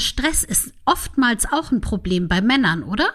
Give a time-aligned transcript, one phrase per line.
[0.00, 3.12] Stress ist oftmals auch ein Problem bei Männern, oder?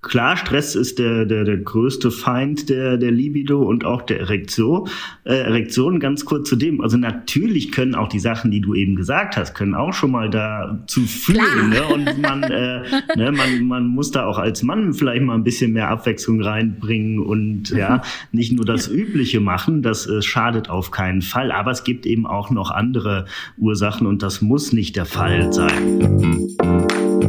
[0.00, 4.88] Klar, Stress ist der, der, der größte Feind der, der Libido und auch der Erektion.
[5.24, 6.80] Äh, Erektion, ganz kurz zu dem.
[6.80, 10.30] Also natürlich können auch die Sachen, die du eben gesagt hast, können auch schon mal
[10.30, 11.70] dazu führen.
[11.70, 11.84] Ne?
[11.92, 12.82] Und man, äh,
[13.16, 17.18] ne, man, man muss da auch als Mann vielleicht mal ein bisschen mehr Abwechslung reinbringen
[17.18, 19.82] und ja, nicht nur das Übliche machen.
[19.82, 21.50] Das äh, schadet auf keinen Fall.
[21.50, 23.24] Aber es gibt eben auch noch andere
[23.56, 27.07] Ursachen und das muss nicht der Fall sein.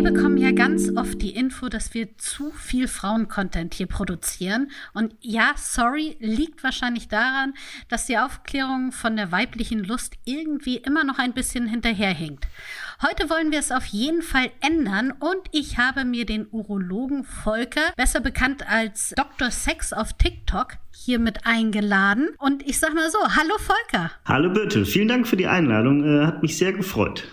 [0.00, 4.70] Wir bekommen ja ganz oft die Info, dass wir zu viel Frauen-Content hier produzieren.
[4.94, 7.52] Und ja, sorry, liegt wahrscheinlich daran,
[7.90, 12.48] dass die Aufklärung von der weiblichen Lust irgendwie immer noch ein bisschen hinterherhinkt.
[13.02, 17.92] Heute wollen wir es auf jeden Fall ändern und ich habe mir den Urologen Volker,
[17.94, 19.50] besser bekannt als Dr.
[19.50, 22.30] Sex auf TikTok, hier mit eingeladen.
[22.38, 24.12] Und ich sag mal so, hallo Volker.
[24.24, 27.24] Hallo Birte, vielen Dank für die Einladung, äh, hat mich sehr gefreut.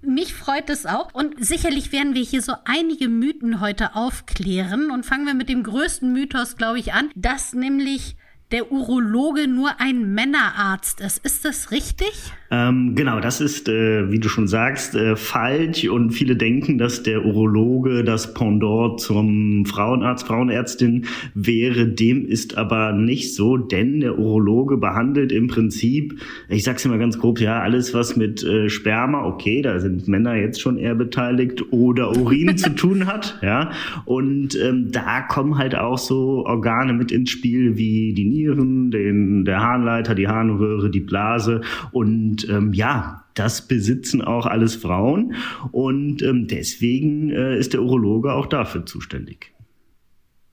[0.00, 1.12] Mich freut es auch.
[1.12, 4.90] Und sicherlich werden wir hier so einige Mythen heute aufklären.
[4.90, 8.16] Und fangen wir mit dem größten Mythos, glaube ich, an, dass nämlich
[8.50, 11.24] der Urologe nur ein Männerarzt ist.
[11.24, 12.32] Ist das richtig?
[12.50, 17.02] Ähm, genau, das ist, äh, wie du schon sagst, äh, falsch und viele denken, dass
[17.02, 21.04] der Urologe das Pendant zum Frauenarzt, Frauenärztin
[21.34, 21.86] wäre.
[21.88, 27.18] Dem ist aber nicht so, denn der Urologe behandelt im Prinzip, ich sag's immer ganz
[27.18, 31.70] grob, ja, alles was mit äh, Sperma, okay, da sind Männer jetzt schon eher beteiligt,
[31.70, 33.72] oder Urin zu tun hat, ja.
[34.06, 39.44] Und ähm, da kommen halt auch so Organe mit ins Spiel wie die Nieren, den,
[39.44, 45.34] der Harnleiter, die Harnröhre, die Blase und ähm, ja, das besitzen auch alles Frauen
[45.72, 49.52] und ähm, deswegen äh, ist der Urologe auch dafür zuständig.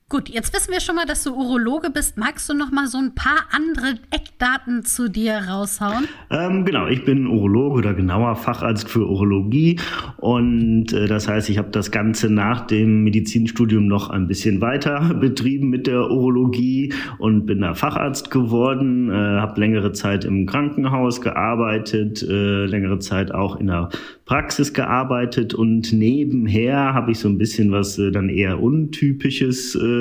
[0.08, 2.16] Gut, jetzt wissen wir schon mal, dass du Urologe bist.
[2.16, 6.08] Magst du noch mal so ein paar andere Eckdaten zu dir raushauen?
[6.30, 9.80] Ähm, genau, ich bin Urologe oder genauer Facharzt für Urologie
[10.18, 15.16] und äh, das heißt, ich habe das Ganze nach dem Medizinstudium noch ein bisschen weiter
[15.20, 21.20] betrieben mit der Urologie und bin da Facharzt geworden, äh, habe längere Zeit im Krankenhaus
[21.20, 23.90] gearbeitet, äh, längere Zeit auch in der
[24.26, 29.95] Praxis gearbeitet und nebenher habe ich so ein bisschen was äh, dann eher untypisches äh,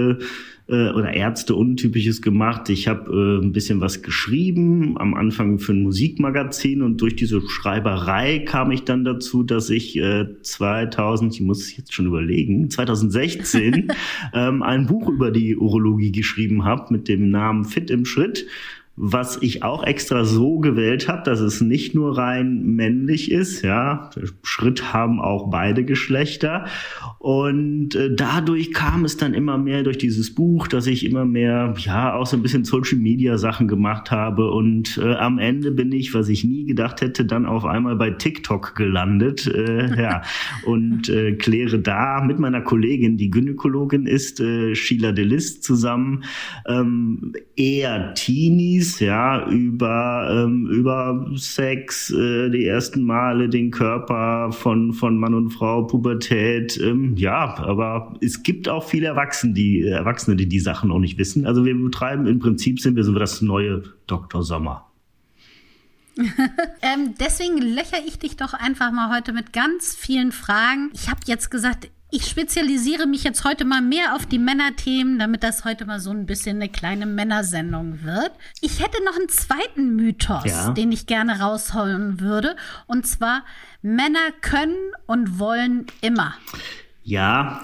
[0.66, 2.68] äh, oder Ärzte untypisches gemacht.
[2.70, 7.40] Ich habe äh, ein bisschen was geschrieben, am Anfang für ein Musikmagazin und durch diese
[7.46, 13.92] Schreiberei kam ich dann dazu, dass ich äh, 2000, ich muss jetzt schon überlegen, 2016
[14.32, 18.46] ähm, ein Buch über die Urologie geschrieben habe mit dem Namen Fit im Schritt
[18.96, 24.10] was ich auch extra so gewählt habe, dass es nicht nur rein männlich ist, ja,
[24.44, 26.66] Schritt haben auch beide Geschlechter.
[27.18, 31.74] Und äh, dadurch kam es dann immer mehr durch dieses Buch, dass ich immer mehr,
[31.78, 34.50] ja, auch so ein bisschen Social Media Sachen gemacht habe.
[34.52, 38.10] Und äh, am Ende bin ich, was ich nie gedacht hätte, dann auf einmal bei
[38.10, 40.22] TikTok gelandet, äh, ja,
[40.64, 46.22] und äh, kläre da mit meiner Kollegin, die Gynäkologin ist, äh, Sheila Delis zusammen,
[46.68, 54.52] ähm, eher Teenies Teenies, ja, über, ähm, über Sex, äh, die ersten Male, den Körper
[54.52, 59.82] von, von Mann und Frau, Pubertät, ähm, ja, aber es gibt auch viele Erwachsene, die,
[59.82, 61.46] Erwachsene, die die Sachen auch nicht wissen.
[61.46, 64.42] Also wir betreiben, im Prinzip sind wir so das neue Dr.
[64.42, 64.90] Sommer.
[66.16, 70.90] ähm, deswegen löcher ich dich doch einfach mal heute mit ganz vielen Fragen.
[70.94, 75.42] Ich habe jetzt gesagt, ich spezialisiere mich jetzt heute mal mehr auf die Männerthemen, damit
[75.42, 78.30] das heute mal so ein bisschen eine kleine Männersendung wird.
[78.60, 80.70] Ich hätte noch einen zweiten Mythos, ja.
[80.70, 82.54] den ich gerne rausholen würde.
[82.86, 83.42] Und zwar,
[83.82, 84.76] Männer können
[85.06, 86.34] und wollen immer.
[87.02, 87.62] Ja,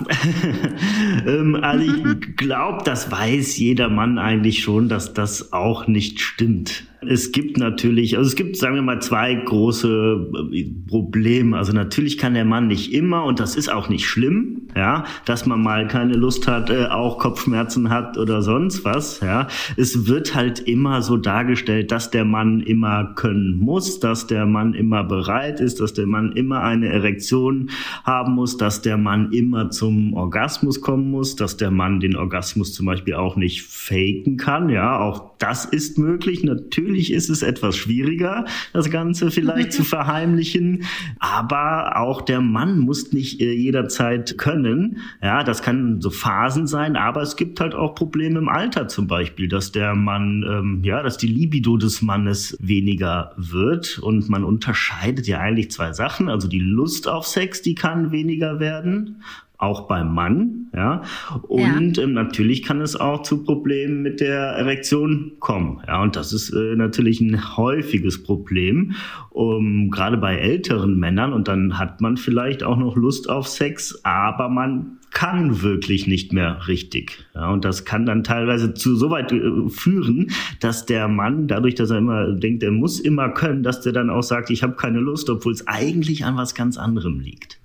[1.26, 6.89] ähm, also ich glaube, das weiß jeder Mann eigentlich schon, dass das auch nicht stimmt.
[7.02, 11.56] Es gibt natürlich, also es gibt, sagen wir mal, zwei große äh, Probleme.
[11.56, 15.46] Also natürlich kann der Mann nicht immer, und das ist auch nicht schlimm, ja, dass
[15.46, 19.48] man mal keine Lust hat, äh, auch Kopfschmerzen hat oder sonst was, ja.
[19.76, 24.74] Es wird halt immer so dargestellt, dass der Mann immer können muss, dass der Mann
[24.74, 27.70] immer bereit ist, dass der Mann immer eine Erektion
[28.04, 32.74] haben muss, dass der Mann immer zum Orgasmus kommen muss, dass der Mann den Orgasmus
[32.74, 36.44] zum Beispiel auch nicht faken kann, ja, auch das ist möglich.
[36.44, 40.84] Natürlich ist es etwas schwieriger, das Ganze vielleicht zu verheimlichen,
[41.18, 44.98] aber auch der Mann muss nicht äh, jederzeit können.
[45.22, 49.06] Ja, das kann so Phasen sein, aber es gibt halt auch Probleme im Alter zum
[49.06, 54.44] Beispiel, dass der Mann, ähm, ja, dass die Libido des Mannes weniger wird und man
[54.44, 56.28] unterscheidet ja eigentlich zwei Sachen.
[56.28, 59.22] Also die Lust auf Sex, die kann weniger werden
[59.60, 61.02] auch beim Mann, ja.
[61.42, 62.04] Und ja.
[62.04, 66.02] Ähm, natürlich kann es auch zu Problemen mit der Erektion kommen, ja.
[66.02, 68.92] Und das ist äh, natürlich ein häufiges Problem,
[69.30, 71.32] um, gerade bei älteren Männern.
[71.32, 76.32] Und dann hat man vielleicht auch noch Lust auf Sex, aber man kann wirklich nicht
[76.32, 77.26] mehr richtig.
[77.34, 80.30] Ja, und das kann dann teilweise zu so weit äh, führen,
[80.60, 84.08] dass der Mann, dadurch, dass er immer denkt, er muss immer können, dass der dann
[84.08, 87.59] auch sagt, ich habe keine Lust, obwohl es eigentlich an was ganz anderem liegt.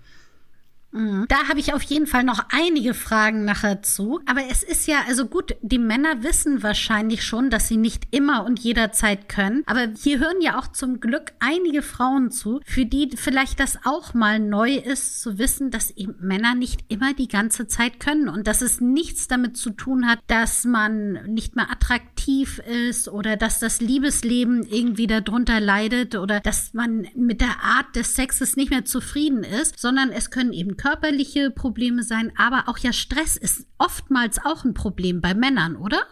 [0.95, 1.25] Mhm.
[1.27, 4.21] Da habe ich auf jeden Fall noch einige Fragen nachher zu.
[4.25, 8.45] Aber es ist ja, also gut, die Männer wissen wahrscheinlich schon, dass sie nicht immer
[8.45, 9.63] und jederzeit können.
[9.65, 14.13] Aber hier hören ja auch zum Glück einige Frauen zu, für die vielleicht das auch
[14.13, 18.47] mal neu ist, zu wissen, dass eben Männer nicht immer die ganze Zeit können und
[18.47, 23.59] dass es nichts damit zu tun hat, dass man nicht mehr attraktiv ist oder dass
[23.59, 28.85] das Liebesleben irgendwie darunter leidet oder dass man mit der Art des Sexes nicht mehr
[28.85, 34.37] zufrieden ist, sondern es können eben körperliche Probleme sein, aber auch ja Stress ist oftmals
[34.45, 36.05] auch ein Problem bei Männern, oder?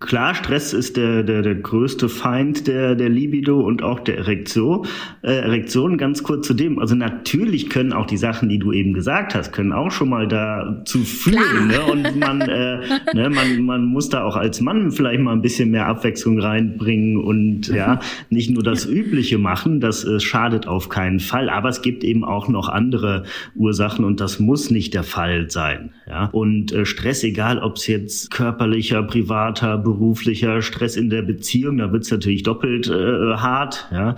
[0.00, 4.86] Klar, Stress ist der, der, der größte Feind der, der Libido und auch der Erektion.
[5.22, 6.78] Äh, Erektion, ganz kurz zu dem.
[6.78, 10.28] Also natürlich können auch die Sachen, die du eben gesagt hast, können auch schon mal
[10.28, 11.66] dazu führen.
[11.66, 11.82] Ne?
[11.90, 12.78] Und man, äh,
[13.12, 17.16] ne, man, man muss da auch als Mann vielleicht mal ein bisschen mehr Abwechslung reinbringen
[17.16, 17.98] und ja,
[18.30, 19.80] nicht nur das Übliche machen.
[19.80, 21.50] Das äh, schadet auf keinen Fall.
[21.50, 23.24] Aber es gibt eben auch noch andere
[23.56, 25.90] Ursachen und das muss nicht der Fall sein.
[26.06, 26.26] Ja?
[26.26, 31.92] Und äh, Stress, egal ob es jetzt körperlicher, privater, beruflicher Stress in der Beziehung, da
[31.92, 33.88] wird's natürlich doppelt äh, hart.
[33.90, 34.16] Ja,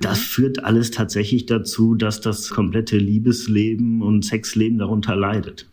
[0.00, 5.69] das führt alles tatsächlich dazu, dass das komplette Liebesleben und Sexleben darunter leidet.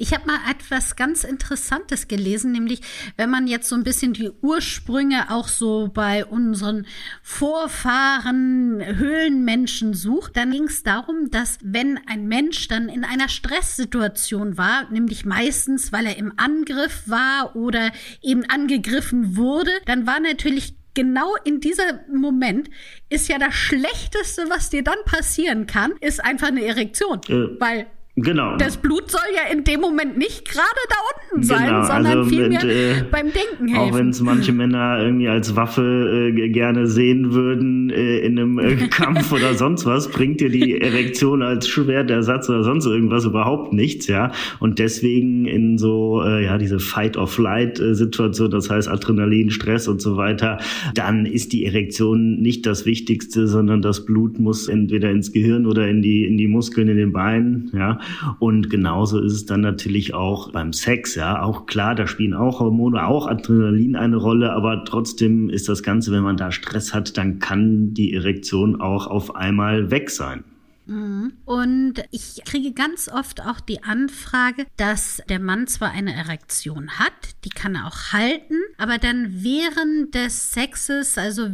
[0.00, 2.82] Ich habe mal etwas ganz Interessantes gelesen, nämlich
[3.16, 6.86] wenn man jetzt so ein bisschen die Ursprünge auch so bei unseren
[7.20, 14.56] Vorfahren Höhlenmenschen sucht, dann ging es darum, dass wenn ein Mensch dann in einer Stresssituation
[14.56, 17.90] war, nämlich meistens, weil er im Angriff war oder
[18.22, 22.70] eben angegriffen wurde, dann war natürlich genau in diesem Moment
[23.08, 27.20] ist ja das Schlechteste, was dir dann passieren kann, ist einfach eine Erektion.
[27.28, 27.60] Äh.
[27.60, 27.86] Weil
[28.20, 28.56] Genau.
[28.56, 30.96] Das Blut soll ja in dem Moment nicht gerade da
[31.30, 33.92] unten sein, genau, sondern also vielmehr äh, beim Denken helfen.
[33.92, 38.58] Auch wenn es manche Männer irgendwie als Waffe äh, gerne sehen würden äh, in einem
[38.58, 43.72] äh, Kampf oder sonst was, bringt dir die Erektion als Schwertersatz oder sonst irgendwas überhaupt
[43.72, 44.32] nichts, ja.
[44.58, 50.58] Und deswegen in so äh, ja diese Fight-of-Flight-Situation, das heißt Adrenalin, Stress und so weiter,
[50.94, 55.86] dann ist die Erektion nicht das Wichtigste, sondern das Blut muss entweder ins Gehirn oder
[55.86, 58.00] in die in die Muskeln in den Beinen, ja.
[58.38, 61.42] Und genauso ist es dann natürlich auch beim Sex, ja.
[61.42, 66.12] Auch klar, da spielen auch Hormone, auch Adrenalin eine Rolle, aber trotzdem ist das Ganze,
[66.12, 70.44] wenn man da Stress hat, dann kann die Erektion auch auf einmal weg sein.
[70.88, 71.34] Mhm.
[71.44, 77.12] Und ich kriege ganz oft auch die Anfrage, dass der Mann zwar eine Erektion hat,
[77.44, 81.48] die kann er auch halten, aber dann während des Sexes, also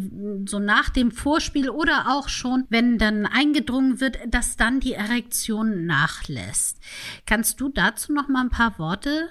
[0.47, 5.85] so nach dem Vorspiel oder auch schon, wenn dann eingedrungen wird, dass dann die Erektion
[5.85, 6.79] nachlässt.
[7.27, 9.29] Kannst du dazu noch mal ein paar Worte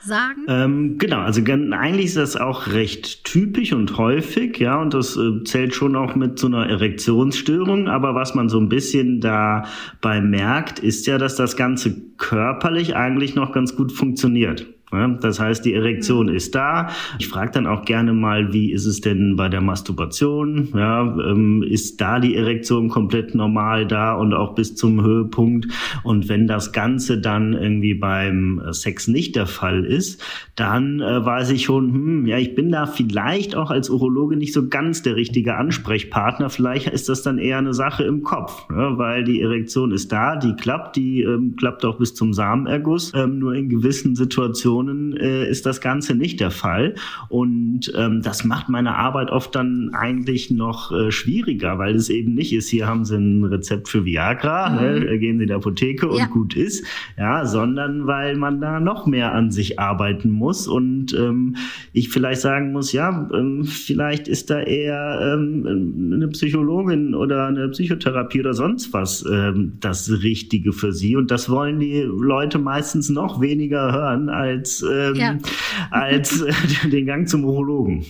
[0.00, 0.44] sagen?
[0.48, 5.44] Ähm, genau, also eigentlich ist das auch recht typisch und häufig, ja, und das äh,
[5.44, 7.88] zählt schon auch mit so einer Erektionsstörung.
[7.88, 13.34] Aber was man so ein bisschen dabei merkt, ist ja, dass das Ganze körperlich eigentlich
[13.34, 14.66] noch ganz gut funktioniert.
[14.90, 16.34] Das heißt, die Erektion mhm.
[16.34, 16.88] ist da.
[17.18, 20.68] Ich frage dann auch gerne mal, wie ist es denn bei der Masturbation?
[20.74, 25.66] Ja, ähm, ist da die Erektion komplett normal da und auch bis zum Höhepunkt?
[26.04, 30.22] Und wenn das Ganze dann irgendwie beim Sex nicht der Fall ist,
[30.56, 34.52] dann äh, weiß ich schon, hm, ja, ich bin da vielleicht auch als Urologe nicht
[34.52, 36.50] so ganz der richtige Ansprechpartner.
[36.50, 38.92] Vielleicht ist das dann eher eine Sache im Kopf, ne?
[38.96, 43.12] weil die Erektion ist da, die klappt, die ähm, klappt auch bis zum Samenerguss.
[43.14, 46.94] Ähm, nur in gewissen Situationen Situationen äh, ist das Ganze nicht der Fall.
[47.28, 52.34] Und ähm, das macht meine Arbeit oft dann eigentlich noch äh, schwieriger, weil es eben
[52.34, 54.76] nicht ist, hier haben Sie ein Rezept für Viagra, mhm.
[54.76, 56.26] ne, gehen Sie in die Apotheke und ja.
[56.26, 56.84] gut ist,
[57.16, 61.56] ja, sondern weil man da noch mehr an sich arbeiten muss und ähm,
[61.92, 67.68] ich vielleicht sagen muss, ja, ähm, vielleicht ist da eher ähm, eine Psychologin oder eine
[67.68, 73.08] Psychotherapie oder sonst was ähm, das Richtige für Sie und das wollen die Leute meistens
[73.08, 75.38] noch weniger hören als als, ähm, ja.
[75.90, 78.04] als äh, den Gang zum Urologen.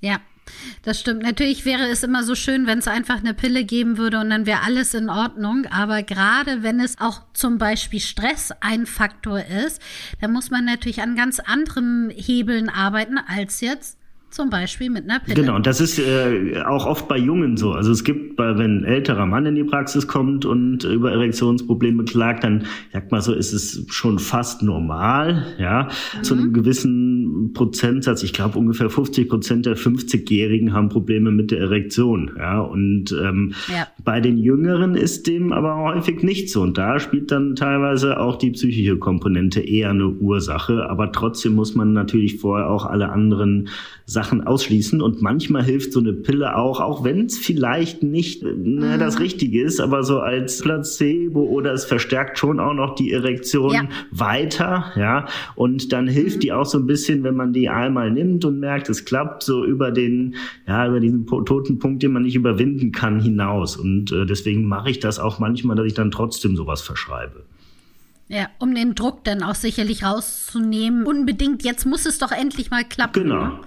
[0.00, 0.20] Ja,
[0.82, 1.22] das stimmt.
[1.22, 4.46] Natürlich wäre es immer so schön, wenn es einfach eine Pille geben würde und dann
[4.46, 5.66] wäre alles in Ordnung.
[5.66, 9.80] Aber gerade wenn es auch zum Beispiel Stress ein Faktor ist,
[10.20, 13.97] dann muss man natürlich an ganz anderen Hebeln arbeiten als jetzt
[14.30, 15.34] zum Beispiel mit einer Pille.
[15.34, 17.72] Genau, und das ist äh, auch oft bei Jungen so.
[17.72, 22.04] Also es gibt, bei, wenn ein älterer Mann in die Praxis kommt und über Erektionsprobleme
[22.04, 26.22] klagt, dann sagt mal so, ist es schon fast normal, ja, mhm.
[26.22, 28.22] zu einem gewissen Prozentsatz.
[28.22, 32.60] Ich glaube, ungefähr 50 Prozent der 50-Jährigen haben Probleme mit der Erektion, ja.
[32.60, 33.86] Und ähm, ja.
[34.04, 36.62] bei den Jüngeren ist dem aber häufig nicht so.
[36.62, 40.88] Und da spielt dann teilweise auch die psychische Komponente eher eine Ursache.
[40.90, 43.68] Aber trotzdem muss man natürlich vorher auch alle anderen
[44.04, 45.00] Sachen ausschließen.
[45.02, 49.22] Und manchmal hilft so eine Pille auch, auch wenn es vielleicht nicht ne, das mhm.
[49.22, 53.88] Richtige ist, aber so als Placebo oder es verstärkt schon auch noch die Erektion ja.
[54.10, 55.26] weiter, ja.
[55.54, 56.40] Und dann hilft mhm.
[56.40, 59.64] die auch so ein bisschen, wenn man die einmal nimmt und merkt, es klappt so
[59.64, 60.34] über den,
[60.66, 63.76] ja, über diesen toten Punkt, den man nicht überwinden kann, hinaus.
[63.76, 67.44] Und äh, deswegen mache ich das auch manchmal, dass ich dann trotzdem sowas verschreibe.
[68.28, 71.06] Ja, um den Druck dann auch sicherlich rauszunehmen.
[71.06, 73.22] Unbedingt, jetzt muss es doch endlich mal klappen.
[73.22, 73.44] Genau.
[73.44, 73.60] Ne?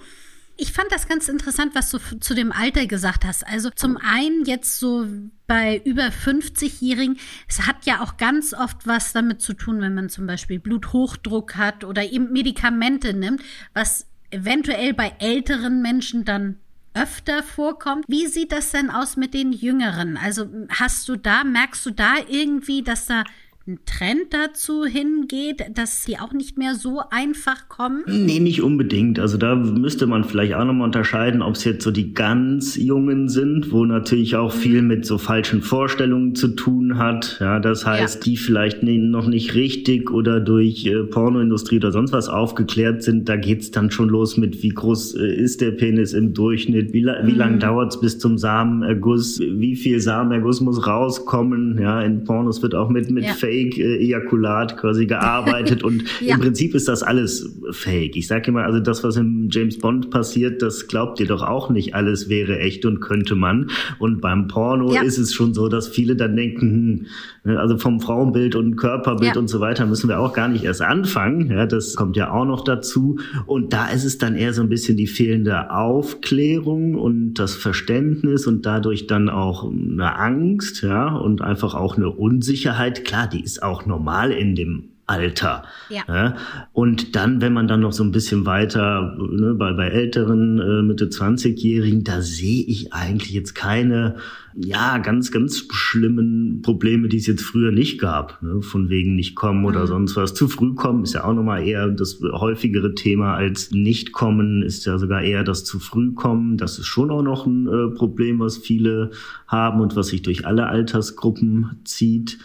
[0.61, 3.47] Ich fand das ganz interessant, was du zu dem Alter gesagt hast.
[3.47, 5.07] Also zum einen jetzt so
[5.47, 10.09] bei über 50-Jährigen, es hat ja auch ganz oft was damit zu tun, wenn man
[10.09, 13.41] zum Beispiel Bluthochdruck hat oder eben Medikamente nimmt,
[13.73, 16.59] was eventuell bei älteren Menschen dann
[16.93, 18.05] öfter vorkommt.
[18.07, 20.15] Wie sieht das denn aus mit den Jüngeren?
[20.15, 23.23] Also hast du da, merkst du da irgendwie, dass da
[23.67, 28.03] ein Trend dazu hingeht, dass sie auch nicht mehr so einfach kommen?
[28.07, 29.19] Nee, nicht unbedingt.
[29.19, 33.29] Also da müsste man vielleicht auch nochmal unterscheiden, ob es jetzt so die ganz Jungen
[33.29, 37.37] sind, wo natürlich auch viel mit so falschen Vorstellungen zu tun hat.
[37.39, 38.21] Ja, das heißt, ja.
[38.23, 43.29] die vielleicht noch nicht richtig oder durch äh, Pornoindustrie oder sonst was aufgeklärt sind.
[43.29, 47.01] Da geht's dann schon los mit, wie groß äh, ist der Penis im Durchschnitt, wie,
[47.01, 47.37] la wie mhm.
[47.37, 51.79] lang dauert's bis zum Samenerguss, wie viel Samenerguss muss rauskommen.
[51.79, 53.33] Ja, in Pornos wird auch mit, mit ja.
[53.51, 56.35] Fake-Ejakulat quasi gearbeitet und ja.
[56.35, 58.15] im Prinzip ist das alles Fake.
[58.15, 61.69] Ich sage immer, also das, was im James Bond passiert, das glaubt ihr doch auch
[61.69, 63.69] nicht, alles wäre echt und könnte man.
[63.99, 65.01] Und beim Porno ja.
[65.01, 67.07] ist es schon so, dass viele dann denken,
[67.43, 69.39] hm, ne, also vom Frauenbild und Körperbild ja.
[69.39, 71.49] und so weiter müssen wir auch gar nicht erst anfangen.
[71.51, 73.19] Ja, das kommt ja auch noch dazu.
[73.45, 78.47] Und da ist es dann eher so ein bisschen die fehlende Aufklärung und das Verständnis
[78.47, 83.05] und dadurch dann auch eine Angst, ja, und einfach auch eine Unsicherheit.
[83.05, 85.63] Klar, die ist auch normal in dem Alter.
[85.89, 86.03] Ja.
[86.07, 86.35] Ne?
[86.71, 90.81] Und dann, wenn man dann noch so ein bisschen weiter ne, bei, bei älteren äh,
[90.83, 94.15] Mitte 20-Jährigen, da sehe ich eigentlich jetzt keine
[94.53, 98.61] ja ganz ganz schlimmen Probleme, die es jetzt früher nicht gab, ne?
[98.61, 99.87] von wegen nicht kommen oder mhm.
[99.87, 100.33] sonst was.
[100.33, 104.85] Zu früh kommen ist ja auch nochmal eher das häufigere Thema als nicht kommen ist
[104.85, 106.57] ja sogar eher das zu früh kommen.
[106.57, 109.11] Das ist schon auch noch ein äh, Problem, was viele
[109.47, 112.37] haben und was sich durch alle Altersgruppen zieht.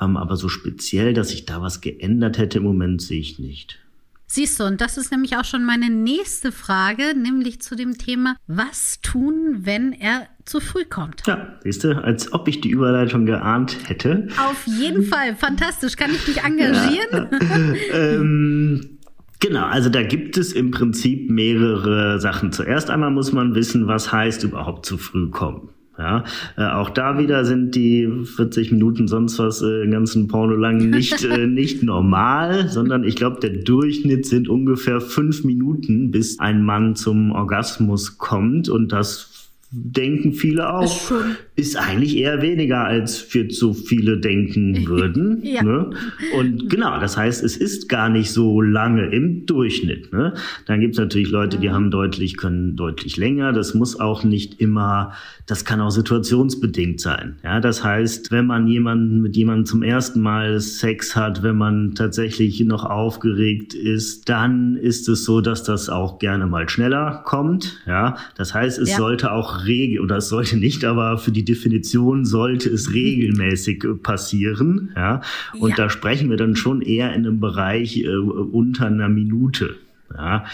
[0.00, 3.78] Aber so speziell, dass sich da was geändert hätte im Moment, sehe ich nicht.
[4.26, 8.36] Siehst du, und das ist nämlich auch schon meine nächste Frage, nämlich zu dem Thema,
[8.46, 11.26] was tun, wenn er zu früh kommt?
[11.26, 14.28] Ja, siehst du, als ob ich die Überleitung geahnt hätte.
[14.38, 15.96] Auf jeden Fall, fantastisch.
[15.96, 17.28] Kann ich dich engagieren?
[17.32, 18.98] Ja, ähm,
[19.40, 22.52] Genau, also da gibt es im Prinzip mehrere Sachen.
[22.52, 25.70] Zuerst einmal muss man wissen, was heißt überhaupt zu früh kommen.
[26.00, 26.24] Ja,
[26.56, 31.22] äh, auch da wieder sind die 40 Minuten sonst was äh, ganzen Porno lang nicht
[31.24, 36.96] äh, nicht normal, sondern ich glaube der Durchschnitt sind ungefähr fünf Minuten, bis ein Mann
[36.96, 39.29] zum Orgasmus kommt und das
[39.72, 41.12] denken viele auch, ist,
[41.54, 45.42] ist, eigentlich eher weniger, als wir so viele denken würden.
[45.44, 45.62] ja.
[45.62, 45.90] ne?
[46.36, 50.12] Und genau, das heißt, es ist gar nicht so lange im Durchschnitt.
[50.12, 50.34] Ne?
[50.66, 53.52] Dann gibt es natürlich Leute, die haben deutlich, können deutlich länger.
[53.52, 55.12] Das muss auch nicht immer,
[55.46, 57.36] das kann auch situationsbedingt sein.
[57.44, 61.94] Ja, das heißt, wenn man jemanden mit jemandem zum ersten Mal Sex hat, wenn man
[61.94, 67.80] tatsächlich noch aufgeregt ist, dann ist es so, dass das auch gerne mal schneller kommt.
[67.86, 68.96] Ja, das heißt, es ja.
[68.96, 74.92] sollte auch regel oder es sollte nicht, aber für die Definition sollte es regelmäßig passieren.
[74.96, 75.20] Ja,
[75.58, 75.76] und ja.
[75.76, 79.76] da sprechen wir dann schon eher in einem Bereich äh, unter einer Minute.
[80.14, 80.44] Ja?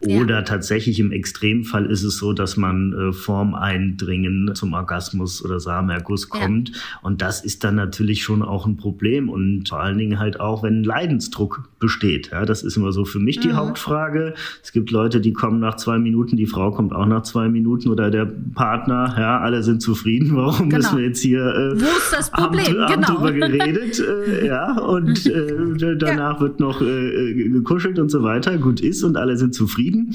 [0.00, 0.42] Oder ja.
[0.42, 6.28] tatsächlich im Extremfall ist es so, dass man äh, vorm Eindringen zum Orgasmus oder Samenerguss
[6.28, 6.70] kommt.
[6.70, 6.74] Ja.
[7.02, 9.28] Und das ist dann natürlich schon auch ein Problem.
[9.28, 12.30] Und vor allen Dingen halt auch, wenn Leidensdruck besteht.
[12.30, 13.56] Ja, das ist immer so für mich die mhm.
[13.56, 14.34] Hauptfrage.
[14.62, 17.88] Es gibt Leute, die kommen nach zwei Minuten, die Frau kommt auch nach zwei Minuten
[17.88, 19.14] oder der Partner.
[19.18, 20.30] Ja, alle sind zufrieden.
[20.36, 20.76] Warum genau.
[20.76, 22.78] müssen wir jetzt hier äh, Wo ist das Problem?
[22.80, 23.18] Abend, genau.
[23.18, 24.00] drüber geredet?
[24.00, 28.56] äh, ja, und äh, danach wird noch äh, gekuschelt und so weiter.
[28.58, 30.14] Gut ist und alle sind zufrieden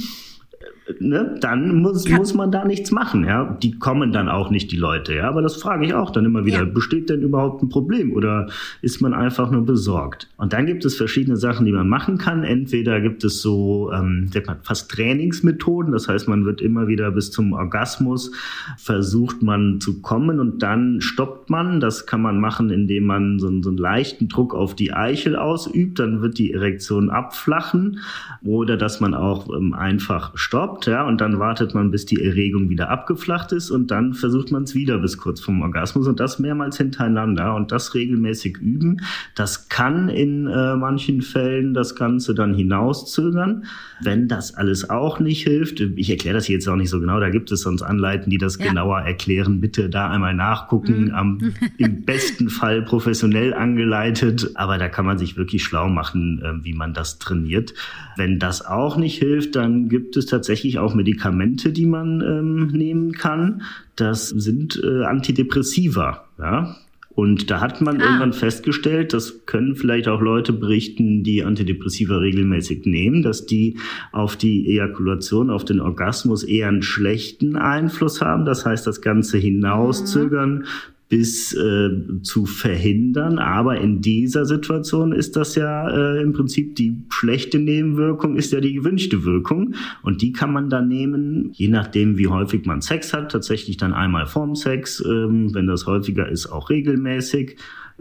[1.00, 3.58] ne, dann muss, muss man da nichts machen, ja.
[3.62, 5.28] Die kommen dann auch nicht, die Leute, ja.
[5.28, 6.60] Aber das frage ich auch dann immer wieder.
[6.60, 6.66] Ja.
[6.66, 8.48] Besteht denn überhaupt ein Problem oder
[8.82, 10.30] ist man einfach nur besorgt?
[10.38, 12.44] Und dann gibt es verschiedene Sachen, die man machen kann.
[12.44, 14.30] Entweder gibt es so, ähm,
[14.64, 15.92] fast Trainingsmethoden.
[15.92, 18.32] Das heißt, man wird immer wieder bis zum Orgasmus
[18.78, 21.80] versucht man zu kommen und dann stoppt man.
[21.80, 26.00] Das kann man machen, indem man so, so einen leichten Druck auf die Eichel ausübt.
[26.00, 28.00] Dann wird die Erektion abflachen
[28.44, 32.22] oder dass man auch ähm, einfach stoppt stoppt, ja, und dann wartet man, bis die
[32.22, 36.20] Erregung wieder abgeflacht ist und dann versucht man es wieder bis kurz vom Orgasmus und
[36.20, 39.02] das mehrmals hintereinander und das regelmäßig üben.
[39.36, 43.66] Das kann in äh, manchen Fällen das Ganze dann hinauszögern.
[44.02, 47.30] Wenn das alles auch nicht hilft, ich erkläre das jetzt auch nicht so genau, da
[47.30, 48.68] gibt es sonst Anleiten, die das ja.
[48.68, 49.62] genauer erklären.
[49.62, 51.14] Bitte da einmal nachgucken, mhm.
[51.14, 56.64] am, im besten Fall professionell angeleitet, aber da kann man sich wirklich schlau machen, äh,
[56.66, 57.74] wie man das trainiert.
[58.18, 62.68] Wenn das auch nicht hilft, dann gibt es tatsächlich tatsächlich auch Medikamente, die man ähm,
[62.68, 63.62] nehmen kann.
[63.96, 66.26] Das sind äh, Antidepressiva.
[66.40, 66.76] Ja?
[67.10, 68.04] Und da hat man ah.
[68.04, 73.78] irgendwann festgestellt, das können vielleicht auch Leute berichten, die Antidepressiva regelmäßig nehmen, dass die
[74.12, 78.46] auf die Ejakulation, auf den Orgasmus eher einen schlechten Einfluss haben.
[78.46, 80.66] Das heißt, das Ganze hinauszögern, mhm
[81.08, 81.90] bis äh,
[82.24, 83.38] zu verhindern.
[83.38, 88.60] Aber in dieser Situation ist das ja äh, im Prinzip die schlechte Nebenwirkung, ist ja
[88.60, 89.76] die gewünschte Wirkung.
[90.02, 93.94] Und die kann man dann nehmen, je nachdem, wie häufig man Sex hat, tatsächlich dann
[93.94, 97.58] einmal vorm Sex, ähm, wenn das häufiger ist, auch regelmäßig.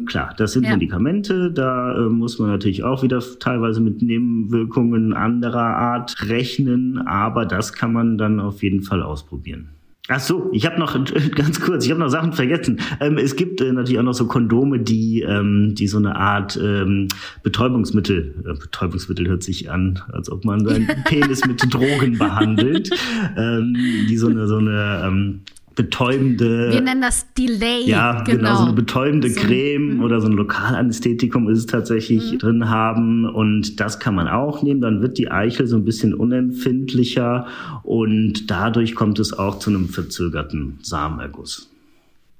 [0.06, 0.72] Klar, das sind ja.
[0.72, 7.46] Medikamente, da äh, muss man natürlich auch wieder teilweise mit Nebenwirkungen anderer Art rechnen, aber
[7.46, 9.68] das kann man dann auf jeden Fall ausprobieren.
[10.08, 10.94] Ach so, ich habe noch
[11.34, 12.80] ganz kurz, ich habe noch Sachen vergessen.
[13.00, 16.58] Ähm, es gibt äh, natürlich auch noch so Kondome, die ähm, die so eine Art
[16.62, 17.08] ähm,
[17.42, 22.90] Betäubungsmittel, äh, Betäubungsmittel hört sich an, als ob man seinen Penis mit Drogen behandelt,
[23.36, 23.74] ähm,
[24.08, 25.40] die so eine so eine ähm,
[25.74, 26.70] betäubende.
[26.72, 27.84] Wir nennen das Delay.
[27.84, 30.04] Ja, genau, genau so eine betäubende so, Creme mh.
[30.04, 32.38] oder so ein Lokalanästhetikum ist es tatsächlich mhm.
[32.38, 34.80] drin haben und das kann man auch nehmen.
[34.80, 37.46] Dann wird die Eichel so ein bisschen unempfindlicher
[37.82, 41.70] und dadurch kommt es auch zu einem verzögerten Samenerguss.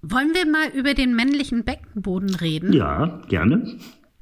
[0.03, 2.73] Wollen wir mal über den männlichen Beckenboden reden?
[2.73, 3.77] Ja, gerne.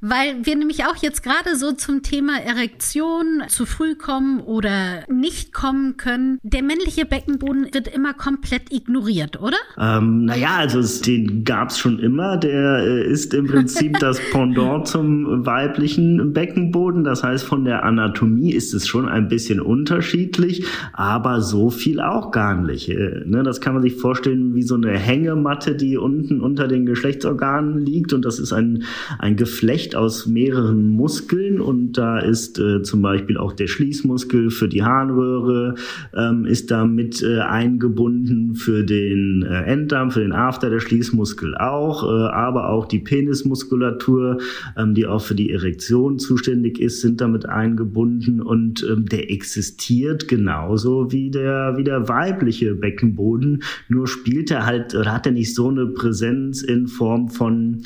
[0.04, 5.52] Weil wir nämlich auch jetzt gerade so zum Thema Erektion zu früh kommen oder nicht
[5.52, 6.40] kommen können.
[6.42, 9.56] Der männliche Beckenboden wird immer komplett ignoriert, oder?
[9.78, 12.36] Ähm, naja, also es, den gab's schon immer.
[12.36, 17.04] Der äh, ist im Prinzip das Pendant zum weiblichen Beckenboden.
[17.04, 22.32] Das heißt, von der Anatomie ist es schon ein bisschen unterschiedlich, aber so viel auch
[22.32, 22.88] gar nicht.
[22.88, 26.86] Äh, ne, das kann man sich vorstellen wie so eine Hängematte, die unten unter den
[26.86, 28.82] Geschlechtsorganen liegt und das ist ein,
[29.20, 34.68] ein Geflecht aus mehreren Muskeln und da ist äh, zum Beispiel auch der Schließmuskel für
[34.68, 35.74] die Harnröhre
[36.16, 41.56] ähm, ist da mit äh, eingebunden für den äh, Enddarm, für den After der Schließmuskel
[41.56, 44.38] auch, äh, aber auch die Penismuskulatur,
[44.76, 50.28] ähm, die auch für die Erektion zuständig ist, sind damit eingebunden und ähm, der existiert
[50.28, 55.54] genauso wie der wie der weibliche Beckenboden, nur spielt er halt oder hat er nicht
[55.54, 57.82] so eine Präsenz in Form von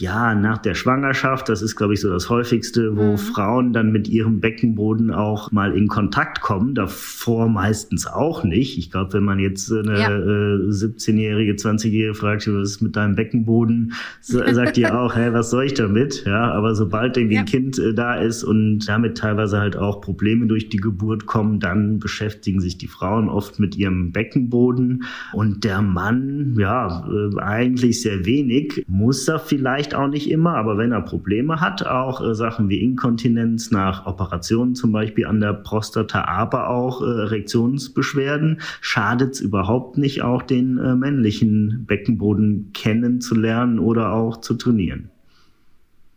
[0.00, 3.18] ja, nach der Schwangerschaft, das ist, glaube ich, so das häufigste, wo mhm.
[3.18, 6.74] Frauen dann mit ihrem Beckenboden auch mal in Kontakt kommen.
[6.74, 8.78] Davor meistens auch nicht.
[8.78, 10.10] Ich glaube, wenn man jetzt eine ja.
[10.10, 15.64] äh, 17-jährige, 20-jährige fragt, was ist mit deinem Beckenboden, sagt die auch, hä, was soll
[15.64, 16.24] ich damit?
[16.26, 17.40] Ja, aber sobald irgendwie ja.
[17.40, 21.60] ein Kind äh, da ist und damit teilweise halt auch Probleme durch die Geburt kommen,
[21.60, 28.02] dann beschäftigen sich die Frauen oft mit ihrem Beckenboden und der Mann, ja, äh, eigentlich
[28.02, 32.20] sehr wenig, muss da vielleicht vielleicht auch nicht immer, aber wenn er Probleme hat, auch
[32.20, 38.60] äh, Sachen wie Inkontinenz nach Operationen zum Beispiel an der Prostata, aber auch äh, Erektionsbeschwerden,
[38.80, 45.10] schadet es überhaupt nicht, auch den äh, männlichen Beckenboden kennenzulernen oder auch zu trainieren.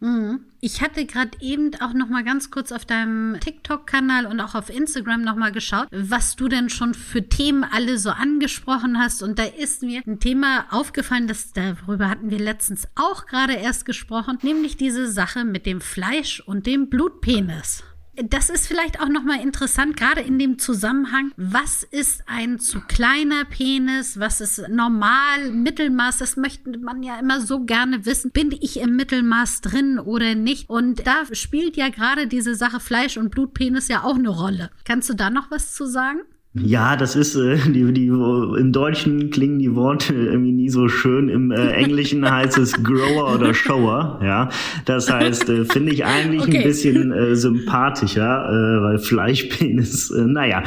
[0.02, 0.42] Mhm.
[0.62, 4.70] Ich hatte gerade eben auch noch mal ganz kurz auf deinem TikTok-Kanal und auch auf
[4.70, 9.24] Instagram noch mal geschaut, was du denn schon für Themen alle so angesprochen hast.
[9.24, 13.86] Und da ist mir ein Thema aufgefallen, das darüber hatten wir letztens auch gerade erst
[13.86, 17.84] gesprochen, nämlich diese Sache mit dem Fleisch und dem Blutpenis
[18.24, 23.46] das ist vielleicht auch nochmal interessant, gerade in dem Zusammenhang, was ist ein zu kleiner
[23.46, 28.32] Penis, was ist normal, Mittelmaß, das möchte man ja immer so gerne wissen.
[28.32, 30.70] Bin ich im Mittelmaß drin oder nicht?
[30.70, 34.72] Und da spielt ja gerade diese Sache Fleisch- und Blutpenis ja auch eine Rolle.
[34.86, 36.22] Kannst du da noch was zu sagen?
[36.54, 41.30] Ja, das ist äh, die, die im Deutschen klingen die Worte irgendwie nie so schön.
[41.30, 44.20] Im äh, Englischen heißt es Grower oder Shower.
[44.22, 44.50] Ja,
[44.86, 46.58] das heißt, äh, finde ich eigentlich okay.
[46.58, 50.12] ein bisschen äh, sympathischer, äh, weil Fleischpenis.
[50.12, 50.64] Äh, naja,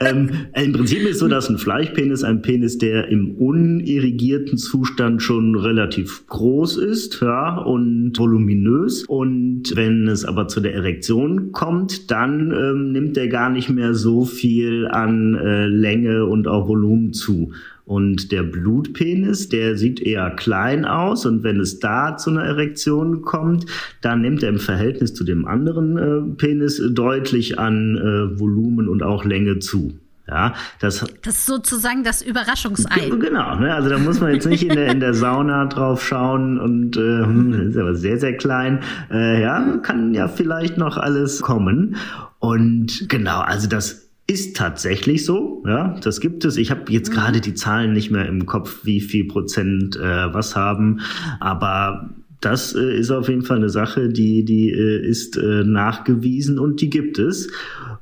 [0.00, 5.54] ähm, im Prinzip ist so, dass ein Fleischpenis ein Penis, der im unirrigierten Zustand schon
[5.54, 9.04] relativ groß ist, ja, und voluminös.
[9.04, 13.94] Und wenn es aber zu der Erektion kommt, dann ähm, nimmt er gar nicht mehr
[13.94, 17.52] so viel an an äh, Länge und auch Volumen zu.
[17.84, 23.22] Und der Blutpenis, der sieht eher klein aus und wenn es da zu einer Erektion
[23.22, 23.66] kommt,
[24.00, 29.02] dann nimmt er im Verhältnis zu dem anderen äh, Penis deutlich an äh, Volumen und
[29.02, 29.92] auch Länge zu.
[30.28, 33.10] Ja, das, das ist sozusagen das Überraschungsei.
[33.10, 33.74] Genau, ne?
[33.74, 37.24] also da muss man jetzt nicht in der, in der Sauna drauf schauen und äh,
[37.24, 38.78] hm, ist aber sehr, sehr klein.
[39.10, 41.96] Äh, ja, kann ja vielleicht noch alles kommen.
[42.38, 44.01] Und genau, also das
[44.32, 46.56] ist tatsächlich so, ja, das gibt es.
[46.56, 47.14] Ich habe jetzt mhm.
[47.14, 51.00] gerade die Zahlen nicht mehr im Kopf, wie viel Prozent äh, was haben,
[51.40, 56.58] aber das äh, ist auf jeden Fall eine Sache, die die äh, ist äh, nachgewiesen
[56.58, 57.48] und die gibt es.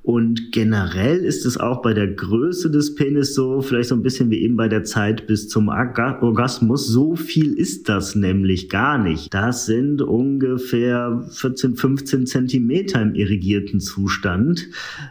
[0.02, 4.30] Und generell ist es auch bei der Größe des Penis so, vielleicht so ein bisschen
[4.30, 6.86] wie eben bei der Zeit bis zum Orgasmus.
[6.86, 9.32] So viel ist das nämlich gar nicht.
[9.34, 14.68] Das sind ungefähr 14, 15 Zentimeter im irrigierten Zustand,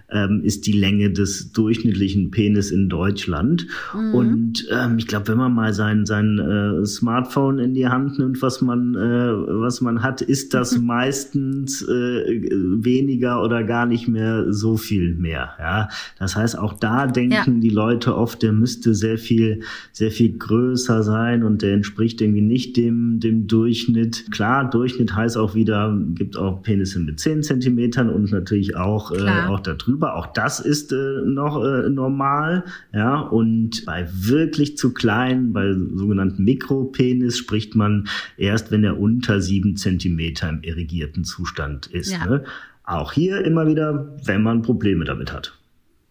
[0.10, 3.67] ähm, ist die Länge des durchschnittlichen Penis in Deutschland.
[3.93, 4.13] Mhm.
[4.15, 8.41] Und ähm, ich glaube, wenn man mal sein, sein äh, Smartphone in die Hand nimmt,
[8.41, 12.41] was man, äh, was man hat, ist das meistens äh,
[12.84, 15.52] weniger oder gar nicht mehr so viel mehr.
[15.60, 17.43] Ja, das heißt, auch da denken ja.
[17.47, 22.41] die Leute oft, der müsste sehr viel, sehr viel größer sein und der entspricht irgendwie
[22.41, 24.32] nicht dem, dem Durchschnitt.
[24.32, 29.47] Klar, Durchschnitt heißt auch wieder, gibt auch Penisse mit 10 Zentimetern und natürlich auch, äh,
[29.47, 30.15] auch darüber.
[30.15, 32.63] Auch das ist äh, noch äh, normal.
[32.93, 39.41] Ja, und bei wirklich zu klein, bei sogenannten Mikropenis spricht man erst, wenn er unter
[39.41, 42.12] sieben Zentimeter im irrigierten Zustand ist.
[42.12, 42.25] Ja.
[42.25, 42.43] Ne?
[42.89, 45.54] Auch hier immer wieder, wenn man Probleme damit hat.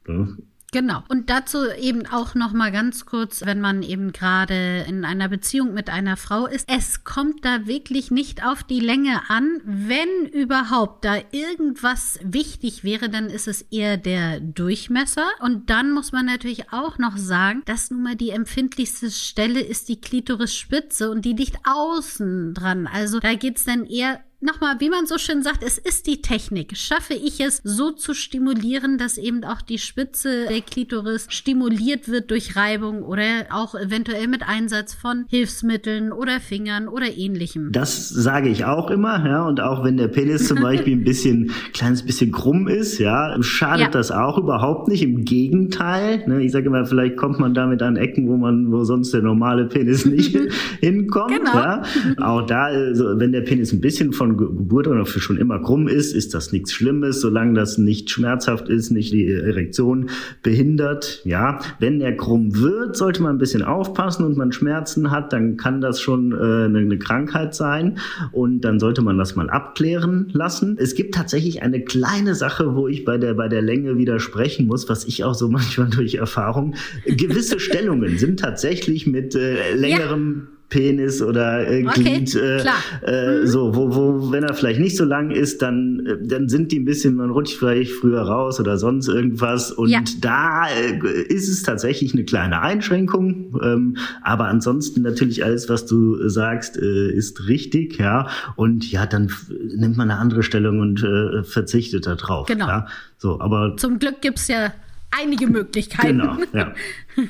[0.07, 0.29] Ja.
[0.71, 1.03] Genau.
[1.09, 5.75] Und dazu eben auch noch mal ganz kurz, wenn man eben gerade in einer Beziehung
[5.75, 9.61] mit einer Frau ist, es kommt da wirklich nicht auf die Länge an.
[9.65, 15.27] Wenn überhaupt da irgendwas wichtig wäre, dann ist es eher der Durchmesser.
[15.41, 19.89] Und dann muss man natürlich auch noch sagen, dass nun mal die empfindlichste Stelle ist
[19.89, 22.87] die Klitorisspitze und die liegt außen dran.
[22.87, 26.77] Also da geht's dann eher nochmal, wie man so schön sagt, es ist die Technik.
[26.77, 32.31] Schaffe ich es so zu stimulieren, dass eben auch die Spitze der Klitoris stimuliert wird
[32.31, 37.73] durch Reibung oder auch eventuell mit Einsatz von Hilfsmitteln oder Fingern oder ähnlichem.
[37.73, 39.47] Das sage ich auch immer, ja.
[39.47, 43.81] Und auch wenn der Penis zum Beispiel ein bisschen, kleines bisschen krumm ist, ja, schadet
[43.81, 43.91] ja.
[43.91, 45.03] das auch überhaupt nicht.
[45.03, 46.25] Im Gegenteil.
[46.29, 46.43] Ne?
[46.43, 49.67] Ich sage immer, vielleicht kommt man damit an Ecken, wo man, wo sonst der normale
[49.67, 50.37] Penis nicht
[50.81, 51.37] hinkommt.
[51.37, 51.55] Genau.
[51.55, 51.83] Ja?
[52.19, 55.61] Auch da, also, wenn der Penis ein bisschen von von Geburt oder für schon immer
[55.61, 60.11] krumm ist, ist das nichts Schlimmes, solange das nicht schmerzhaft ist, nicht die Erektion
[60.43, 61.23] behindert.
[61.25, 65.57] Ja, wenn er krumm wird, sollte man ein bisschen aufpassen und man Schmerzen hat, dann
[65.57, 67.99] kann das schon äh, eine Krankheit sein
[68.33, 70.77] und dann sollte man das mal abklären lassen.
[70.79, 74.89] Es gibt tatsächlich eine kleine Sache, wo ich bei der bei der Länge widersprechen muss,
[74.89, 76.75] was ich auch so manchmal durch Erfahrung
[77.07, 82.63] gewisse Stellungen sind tatsächlich mit äh, längerem ja Penis oder äh, Glied, okay,
[83.07, 83.47] äh, äh, mhm.
[83.47, 86.81] so, wo, wo, wenn er vielleicht nicht so lang ist, dann, äh, dann sind die
[86.81, 89.73] ein bisschen, man rutscht vielleicht früher raus oder sonst irgendwas.
[89.73, 90.01] Und ja.
[90.21, 93.59] da äh, ist es tatsächlich eine kleine Einschränkung.
[93.63, 98.29] Ähm, aber ansonsten natürlich alles, was du sagst, äh, ist richtig, ja.
[98.57, 99.33] Und ja, dann
[99.75, 102.47] nimmt man eine andere Stellung und äh, verzichtet da drauf.
[102.47, 102.67] Genau.
[102.67, 102.87] Ja?
[103.17, 104.73] So, aber Zum Glück gibt's ja
[105.11, 106.19] einige Möglichkeiten.
[106.19, 106.75] Genau, ja.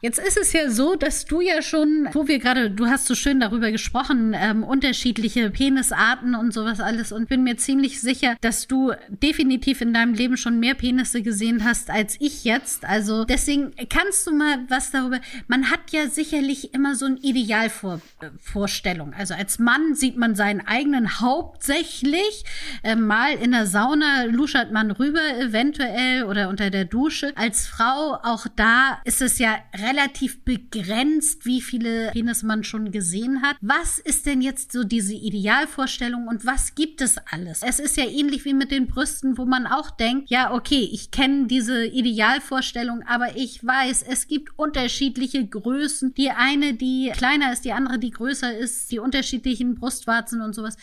[0.00, 3.16] Jetzt ist es ja so, dass du ja schon, wo wir gerade, du hast so
[3.16, 8.68] schön darüber gesprochen, ähm, unterschiedliche Penisarten und sowas alles und bin mir ziemlich sicher, dass
[8.68, 12.84] du definitiv in deinem Leben schon mehr Penisse gesehen hast als ich jetzt.
[12.84, 15.18] Also deswegen kannst du mal was darüber.
[15.48, 19.14] Man hat ja sicherlich immer so eine Idealvorstellung.
[19.14, 22.44] Also als Mann sieht man seinen eigenen hauptsächlich.
[22.84, 27.32] Äh, mal in der Sauna luschert man rüber eventuell oder unter der Dusche.
[27.34, 29.56] Als Frau auch da ist es ja
[29.88, 33.56] relativ begrenzt, wie viele Penis man schon gesehen hat.
[33.60, 37.62] Was ist denn jetzt so diese Idealvorstellung und was gibt es alles?
[37.62, 41.10] Es ist ja ähnlich wie mit den Brüsten, wo man auch denkt, ja, okay, ich
[41.10, 46.14] kenne diese Idealvorstellung, aber ich weiß, es gibt unterschiedliche Größen.
[46.14, 50.76] Die eine, die kleiner ist, die andere, die größer ist, die unterschiedlichen Brustwarzen und sowas.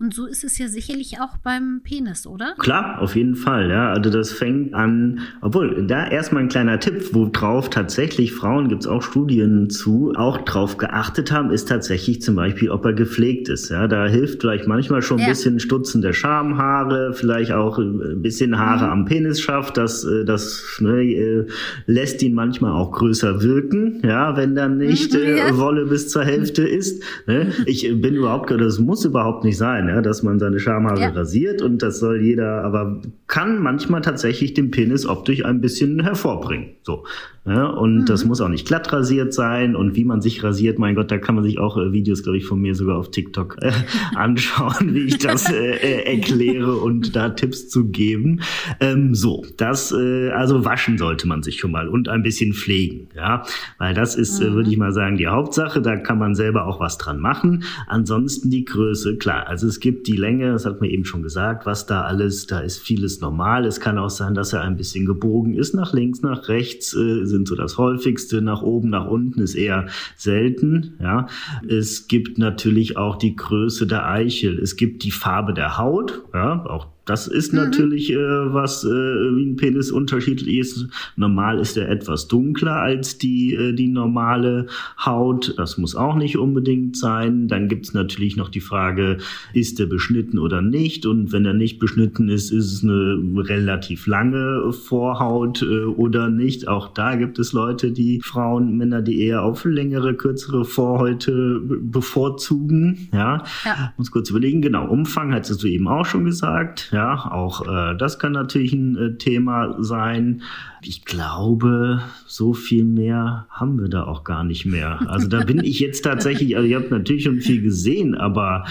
[0.00, 2.54] Und so ist es ja sicherlich auch beim Penis, oder?
[2.58, 3.68] Klar, auf jeden Fall.
[3.68, 8.86] Ja, also das fängt an, obwohl da erstmal ein kleiner Tipp, worauf tatsächlich Frauen gibt's
[8.86, 13.68] auch Studien zu, auch drauf geachtet haben, ist tatsächlich zum Beispiel, ob er gepflegt ist.
[13.68, 15.28] Ja, da hilft vielleicht manchmal schon ein ja.
[15.28, 18.92] bisschen Stutzen der Schamhaare, vielleicht auch ein bisschen Haare mhm.
[18.92, 19.76] am Penis schafft.
[19.76, 21.46] Das, äh, das ne, äh,
[21.84, 24.00] lässt ihn manchmal auch größer wirken.
[24.02, 25.48] Ja, wenn dann nicht mhm, ja.
[25.48, 27.02] äh, Wolle bis zur Hälfte ist.
[27.26, 27.52] Ne?
[27.66, 31.08] Ich bin überhaupt, das muss überhaupt nicht sein ja, dass man seine Schamhaare ja.
[31.08, 36.76] rasiert und das soll jeder, aber kann manchmal tatsächlich den Penis optisch ein bisschen hervorbringen.
[36.82, 37.04] So.
[37.46, 38.04] Ja, und mhm.
[38.04, 41.16] das muss auch nicht glatt rasiert sein und wie man sich rasiert, mein Gott, da
[41.16, 43.72] kann man sich auch äh, Videos, glaube ich, von mir sogar auf TikTok äh,
[44.14, 48.42] anschauen, wie ich das äh, äh, erkläre und da Tipps zu geben.
[48.78, 53.08] Ähm, so, das, äh, also waschen sollte man sich schon mal und ein bisschen pflegen,
[53.16, 53.42] ja,
[53.78, 54.54] weil das ist, äh, mhm.
[54.54, 55.80] würde ich mal sagen, die Hauptsache.
[55.80, 57.64] Da kann man selber auch was dran machen.
[57.86, 59.46] Ansonsten die Größe, klar.
[59.46, 62.60] Also es gibt die Länge, das hat man eben schon gesagt, was da alles, da
[62.60, 63.64] ist vieles normal.
[63.64, 66.94] Es kann auch sein, dass er ein bisschen gebogen ist, nach links, nach rechts.
[66.94, 68.42] Äh, sind so das häufigste.
[68.42, 70.94] Nach oben, nach unten ist eher selten.
[71.00, 71.26] Ja,
[71.68, 74.58] es gibt natürlich auch die Größe der Eichel.
[74.58, 76.22] Es gibt die Farbe der Haut.
[76.32, 77.60] Ja, auch das ist mhm.
[77.60, 80.86] natürlich äh, was äh, wie ein Penis unterschiedlich ist.
[81.16, 84.66] Normal ist er etwas dunkler als die, äh, die normale
[85.04, 85.54] Haut.
[85.56, 87.48] Das muss auch nicht unbedingt sein.
[87.48, 89.18] Dann gibt es natürlich noch die Frage,
[89.54, 91.06] ist er beschnitten oder nicht?
[91.06, 96.68] Und wenn er nicht beschnitten ist, ist es eine relativ lange Vorhaut äh, oder nicht.
[96.68, 103.08] Auch da gibt es Leute, die Frauen, Männer, die eher auf längere, kürzere Vorhäute bevorzugen.
[103.12, 103.92] Ja, ja.
[103.96, 104.62] muss kurz überlegen.
[104.62, 106.89] Genau, Umfang hattest du eben auch schon gesagt.
[106.90, 110.42] Ja, auch äh, das kann natürlich ein äh, Thema sein.
[110.82, 115.00] Ich glaube, so viel mehr haben wir da auch gar nicht mehr.
[115.08, 118.66] Also da bin ich jetzt tatsächlich, also ihr habt natürlich schon viel gesehen, aber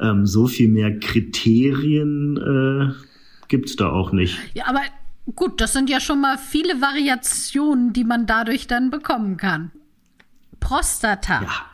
[0.00, 2.92] ähm, so viel mehr Kriterien äh,
[3.48, 4.38] gibt es da auch nicht.
[4.54, 4.80] Ja, aber
[5.34, 9.70] gut, das sind ja schon mal viele Variationen, die man dadurch dann bekommen kann.
[10.58, 11.42] Prostata.
[11.42, 11.69] Ja.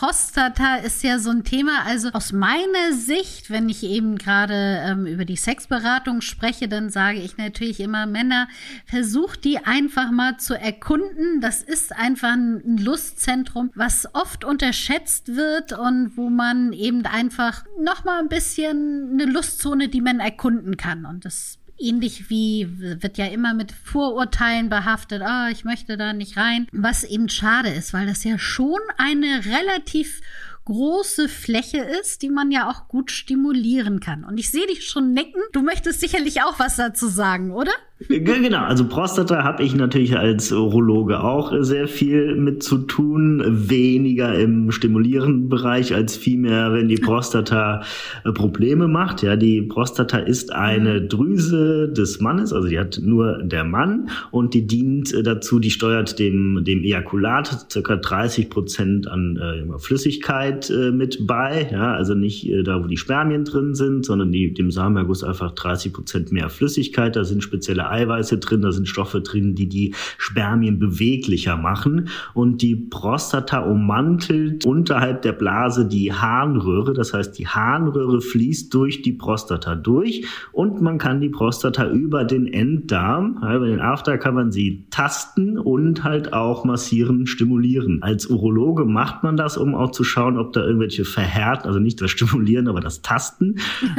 [0.00, 1.82] Prostata ist ja so ein Thema.
[1.84, 7.18] Also aus meiner Sicht, wenn ich eben gerade ähm, über die Sexberatung spreche, dann sage
[7.18, 8.48] ich natürlich immer, Männer,
[8.86, 11.42] versucht die einfach mal zu erkunden.
[11.42, 18.02] Das ist einfach ein Lustzentrum, was oft unterschätzt wird und wo man eben einfach noch
[18.04, 21.04] mal ein bisschen eine Lustzone, die man erkunden kann.
[21.04, 22.68] Und das ähnlich wie
[23.02, 27.28] wird ja immer mit Vorurteilen behaftet, ah, oh, ich möchte da nicht rein, was eben
[27.28, 30.20] schade ist, weil das ja schon eine relativ
[30.64, 34.24] große Fläche ist, die man ja auch gut stimulieren kann.
[34.24, 35.42] Und ich sehe dich schon nicken.
[35.52, 37.72] Du möchtest sicherlich auch was dazu sagen, oder?
[38.08, 44.34] Genau, also Prostata habe ich natürlich als Urologe auch sehr viel mit zu tun, weniger
[44.38, 47.82] im stimulierenden Bereich als vielmehr, wenn die Prostata
[48.24, 49.22] äh, Probleme macht.
[49.22, 51.08] Ja, die Prostata ist eine mhm.
[51.08, 55.70] Drüse des Mannes, also die hat nur der Mann und die dient äh, dazu, die
[55.70, 61.68] steuert dem, dem Ejakulat circa 30 Prozent an äh, Flüssigkeit äh, mit bei.
[61.70, 65.52] Ja, also nicht äh, da, wo die Spermien drin sind, sondern die, dem Samenerguss einfach
[65.52, 67.14] 30 Prozent mehr Flüssigkeit.
[67.14, 72.08] Da sind spezielle Eiweiße drin, da sind Stoffe drin, die die Spermien beweglicher machen.
[72.34, 76.92] Und die Prostata ummantelt unterhalb der Blase die Harnröhre.
[76.92, 82.24] Das heißt, die Harnröhre fließt durch die Prostata durch und man kann die Prostata über
[82.24, 88.02] den Enddarm, über den After kann man sie tasten und halt auch massieren, stimulieren.
[88.02, 92.00] Als Urologe macht man das, um auch zu schauen, ob da irgendwelche Verhärten, also nicht
[92.00, 93.56] das Stimulieren, aber das Tasten,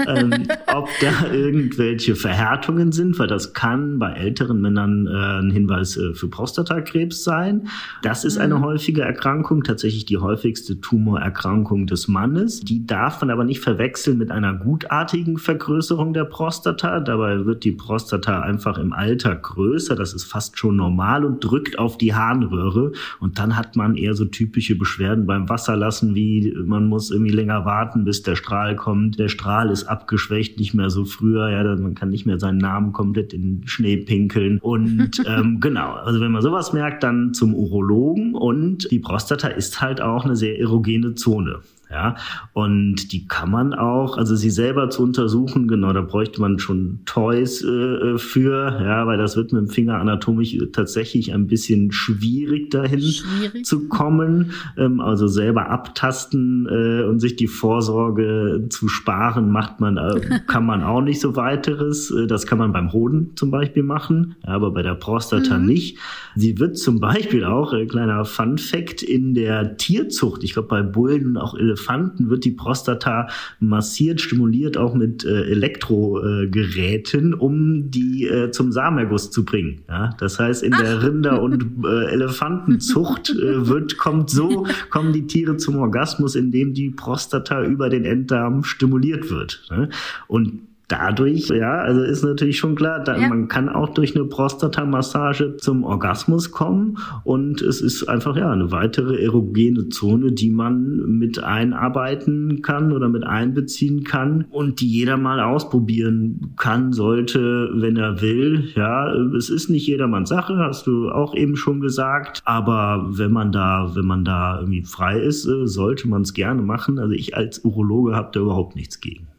[0.08, 0.32] ähm,
[0.73, 5.98] ob da irgendwelche Verhärtungen sind, weil das kann kann bei älteren Männern äh, ein Hinweis
[5.98, 7.67] äh, für Prostatakrebs sein.
[8.04, 8.63] Das ist eine mhm.
[8.63, 12.60] häufige Erkrankung, tatsächlich die häufigste Tumorerkrankung des Mannes.
[12.62, 17.00] Die darf man aber nicht verwechseln mit einer gutartigen Vergrößerung der Prostata.
[17.00, 19.96] Dabei wird die Prostata einfach im Alter größer.
[19.96, 22.91] Das ist fast schon normal und drückt auf die Harnröhre.
[23.20, 27.65] Und dann hat man eher so typische Beschwerden beim Wasserlassen, wie man muss irgendwie länger
[27.65, 29.17] warten, bis der Strahl kommt.
[29.17, 31.50] Der Strahl ist abgeschwächt, nicht mehr so früher.
[31.50, 34.60] Ja, man kann nicht mehr seinen Namen komplett in Schnee pinkeln.
[34.60, 38.36] Und ähm, genau, also wenn man sowas merkt, dann zum Urologen.
[38.36, 41.60] Und die Prostata ist halt auch eine sehr erogene Zone.
[41.91, 42.15] Ja,
[42.54, 46.99] und die kann man auch, also sie selber zu untersuchen, genau, da bräuchte man schon
[47.06, 52.71] Toys äh, für, ja, weil das wird mit dem Finger anatomisch tatsächlich ein bisschen schwierig
[52.71, 53.65] dahin schwierig.
[53.65, 54.51] zu kommen.
[54.77, 60.65] Ähm, also selber abtasten äh, und sich die Vorsorge zu sparen, macht man, äh, kann
[60.65, 62.10] man auch nicht so weiteres.
[62.10, 65.65] Äh, das kann man beim Hoden zum Beispiel machen, ja, aber bei der Prostata mhm.
[65.65, 65.97] nicht.
[66.38, 70.82] Sie wird zum Beispiel auch, äh, kleiner Fun Fact, in der Tierzucht, ich glaube bei
[70.82, 73.28] Bullen und auch Elefanten, Elefanten wird die Prostata
[73.60, 79.82] massiert, stimuliert, auch mit äh, Elektrogeräten, um die äh, zum Samenerguss zu bringen.
[79.88, 80.12] Ja?
[80.20, 85.58] Das heißt, in der Rinder- und äh, Elefantenzucht äh, wird, kommt so, kommen die Tiere
[85.58, 89.63] zum Orgasmus, indem die Prostata über den Enddarm stimuliert wird.
[89.72, 89.89] Ne?
[90.28, 93.30] Und dadurch, ja, also ist natürlich schon klar, da, ja.
[93.30, 98.71] man kann auch durch eine Prostata-Massage zum Orgasmus kommen und es ist einfach ja eine
[98.71, 105.17] weitere erogene Zone, die man mit einarbeiten kann oder mit einbeziehen kann und die jeder
[105.17, 108.69] mal ausprobieren kann, sollte, wenn er will.
[108.75, 113.51] Ja, es ist nicht jedermanns Sache, hast du auch eben schon gesagt, aber wenn man
[113.51, 116.99] da, wenn man da irgendwie frei ist, äh, sollte man es gerne machen.
[116.99, 119.31] Also ich als Urologe habe da überhaupt nichts gegen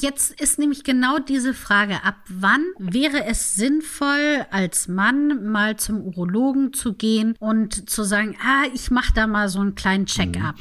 [0.00, 6.02] jetzt ist nämlich genau diese Frage, ab wann wäre es sinnvoll, als Mann mal zum
[6.02, 10.56] Urologen zu gehen und zu sagen, ah, ich mache da mal so einen kleinen Check-up.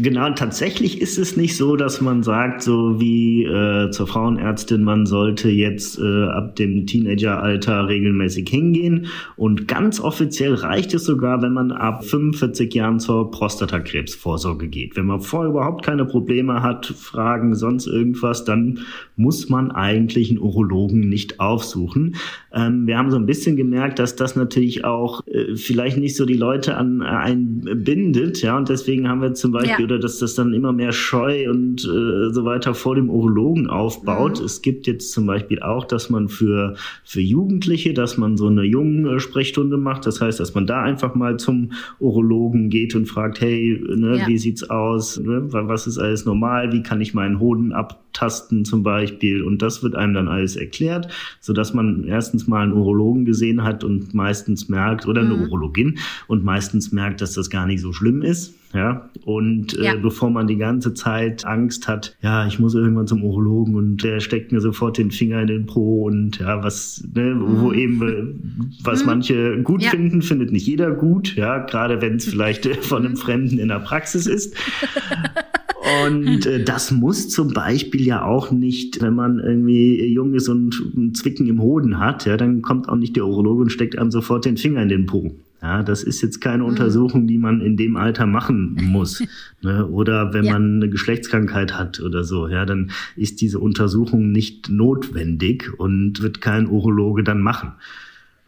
[0.00, 5.06] Genau, tatsächlich ist es nicht so, dass man sagt, so wie äh, zur Frauenärztin, man
[5.06, 9.06] sollte jetzt äh, ab dem Teenageralter regelmäßig hingehen.
[9.36, 14.96] Und ganz offiziell reicht es sogar, wenn man ab 45 Jahren zur Prostatakrebsvorsorge geht.
[14.96, 18.65] Wenn man vorher überhaupt keine Probleme hat, Fragen, sonst irgendwas, dann
[19.16, 22.16] muss man eigentlich einen Urologen nicht aufsuchen.
[22.52, 26.24] Ähm, wir haben so ein bisschen gemerkt, dass das natürlich auch äh, vielleicht nicht so
[26.24, 29.84] die Leute an äh, einen bindet, ja, und deswegen haben wir zum Beispiel, ja.
[29.84, 34.40] oder dass das dann immer mehr Scheu und äh, so weiter vor dem Urologen aufbaut.
[34.40, 34.46] Mhm.
[34.46, 36.74] Es gibt jetzt zum Beispiel auch, dass man für,
[37.04, 40.06] für Jugendliche, dass man so eine jungen Sprechstunde macht.
[40.06, 44.26] Das heißt, dass man da einfach mal zum Urologen geht und fragt, hey, ne, ja.
[44.26, 45.18] wie sieht's aus?
[45.18, 46.72] Ne, was ist alles normal?
[46.72, 48.55] Wie kann ich meinen Hoden abtasten?
[48.56, 49.42] Fasten zum Beispiel.
[49.42, 51.08] Und das wird einem dann alles erklärt,
[51.40, 55.44] so dass man erstens mal einen Urologen gesehen hat und meistens merkt, oder eine mhm.
[55.44, 58.54] Urologin und meistens merkt, dass das gar nicht so schlimm ist.
[58.74, 59.94] Ja, und äh, ja.
[59.94, 64.20] bevor man die ganze Zeit Angst hat, ja, ich muss irgendwann zum Urologen und der
[64.20, 67.60] steckt mir sofort den Finger in den Po und ja, was, ne, mhm.
[67.60, 69.06] wo eben, äh, was mhm.
[69.06, 69.90] manche gut ja.
[69.90, 73.16] finden, findet nicht jeder gut, ja, gerade wenn es vielleicht von einem mhm.
[73.16, 74.54] Fremden in der Praxis ist.
[75.86, 80.74] Und äh, das muss zum Beispiel ja auch nicht, wenn man irgendwie jung ist und
[80.96, 84.10] ein Zwicken im Hoden hat, ja, dann kommt auch nicht der Urologe und steckt einem
[84.10, 85.34] sofort den Finger in den Po.
[85.62, 86.70] Ja, das ist jetzt keine mhm.
[86.70, 89.22] Untersuchung, die man in dem Alter machen muss.
[89.62, 89.86] ne?
[89.86, 90.52] Oder wenn ja.
[90.52, 96.40] man eine Geschlechtskrankheit hat oder so, ja, dann ist diese Untersuchung nicht notwendig und wird
[96.40, 97.72] kein Urologe dann machen.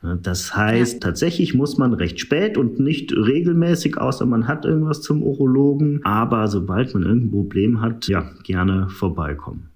[0.00, 1.00] Das heißt, ja.
[1.00, 6.04] tatsächlich muss man recht spät und nicht regelmäßig, außer man hat irgendwas zum Urologen.
[6.04, 9.70] Aber sobald man irgendein Problem hat, ja, gerne vorbeikommen.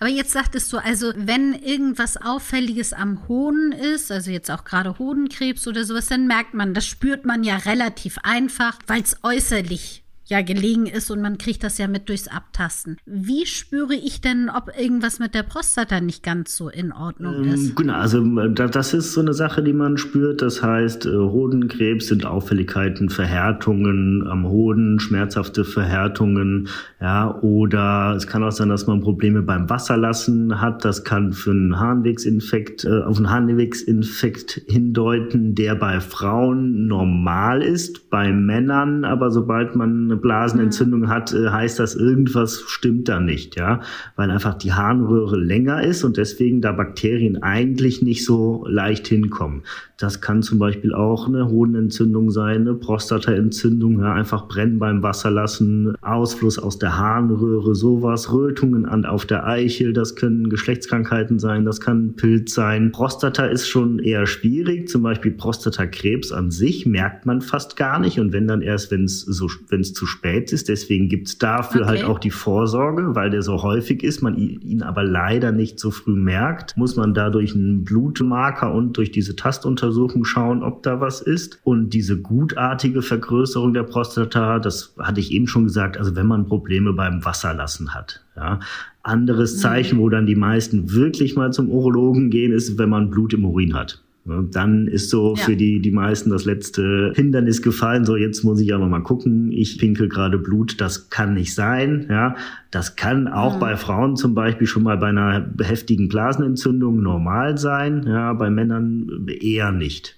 [0.00, 4.98] Aber jetzt sagtest du also, wenn irgendwas Auffälliges am Hoden ist, also jetzt auch gerade
[4.98, 10.04] Hodenkrebs oder sowas, dann merkt man, das spürt man ja relativ einfach, weil es äußerlich
[10.28, 12.98] ja gelegen ist und man kriegt das ja mit durchs Abtasten.
[13.06, 17.54] Wie spüre ich denn, ob irgendwas mit der Prostata nicht ganz so in Ordnung ähm,
[17.54, 17.76] ist?
[17.76, 20.42] Genau, also äh, das ist so eine Sache, die man spürt.
[20.42, 26.68] Das heißt, äh, Hodenkrebs sind Auffälligkeiten, Verhärtungen am Hoden, schmerzhafte Verhärtungen,
[27.00, 30.84] ja, oder es kann auch sein, dass man Probleme beim Wasserlassen hat.
[30.84, 38.10] Das kann für einen Harnwegsinfekt, äh, auf einen Harnwegsinfekt hindeuten, der bei Frauen normal ist,
[38.10, 41.08] bei Männern, aber sobald man Blasenentzündung mhm.
[41.08, 43.80] hat, äh, heißt das, irgendwas stimmt da nicht, ja,
[44.16, 49.62] weil einfach die Harnröhre länger ist und deswegen da Bakterien eigentlich nicht so leicht hinkommen.
[49.96, 55.96] Das kann zum Beispiel auch eine Hodenentzündung sein, eine Prostataentzündung, ja, einfach brennen beim Wasserlassen,
[56.02, 61.80] Ausfluss aus der Harnröhre, sowas, Rötungen an, auf der Eichel, das können Geschlechtskrankheiten sein, das
[61.80, 62.92] kann Pilz sein.
[62.92, 68.20] Prostata ist schon eher schwierig, zum Beispiel Prostatakrebs an sich merkt man fast gar nicht
[68.20, 70.68] und wenn dann erst, wenn es so, wenn es zu spät ist.
[70.68, 72.06] Deswegen gibt's dafür halt okay.
[72.06, 75.90] halt auch die Vorsorge, weil der so häufig ist, man ihn aber leider nicht so
[75.90, 81.20] früh merkt, muss man dadurch einen Blutmarker und durch diese Tastuntersuchung schauen, ob da was
[81.20, 81.60] ist.
[81.62, 86.46] Und diese gutartige Vergrößerung der Prostata, das hatte ich eben schon gesagt, also wenn man
[86.46, 88.24] Probleme beim Wasserlassen hat.
[88.36, 88.60] Ja.
[89.02, 89.60] Anderes mhm.
[89.60, 93.44] Zeichen, wo dann die meisten wirklich mal zum Urologen gehen, ist, wenn man Blut im
[93.44, 94.02] Urin hat.
[94.50, 95.42] Dann ist so ja.
[95.42, 98.04] für die, die meisten das letzte Hindernis gefallen.
[98.04, 99.50] So, jetzt muss ich aber mal gucken.
[99.52, 100.80] Ich pinkel gerade Blut.
[100.80, 102.06] Das kann nicht sein.
[102.08, 102.36] Ja,
[102.70, 103.60] das kann auch mhm.
[103.60, 108.04] bei Frauen zum Beispiel schon mal bei einer heftigen Blasenentzündung normal sein.
[108.06, 110.16] Ja, bei Männern eher nicht.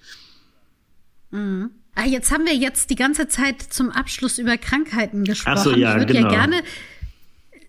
[1.31, 1.69] Mhm.
[1.95, 5.55] Ah, jetzt haben wir jetzt die ganze Zeit zum Abschluss über Krankheiten gesprochen.
[5.57, 6.31] Ach so, ja, ich würde genau.
[6.31, 6.61] ja gerne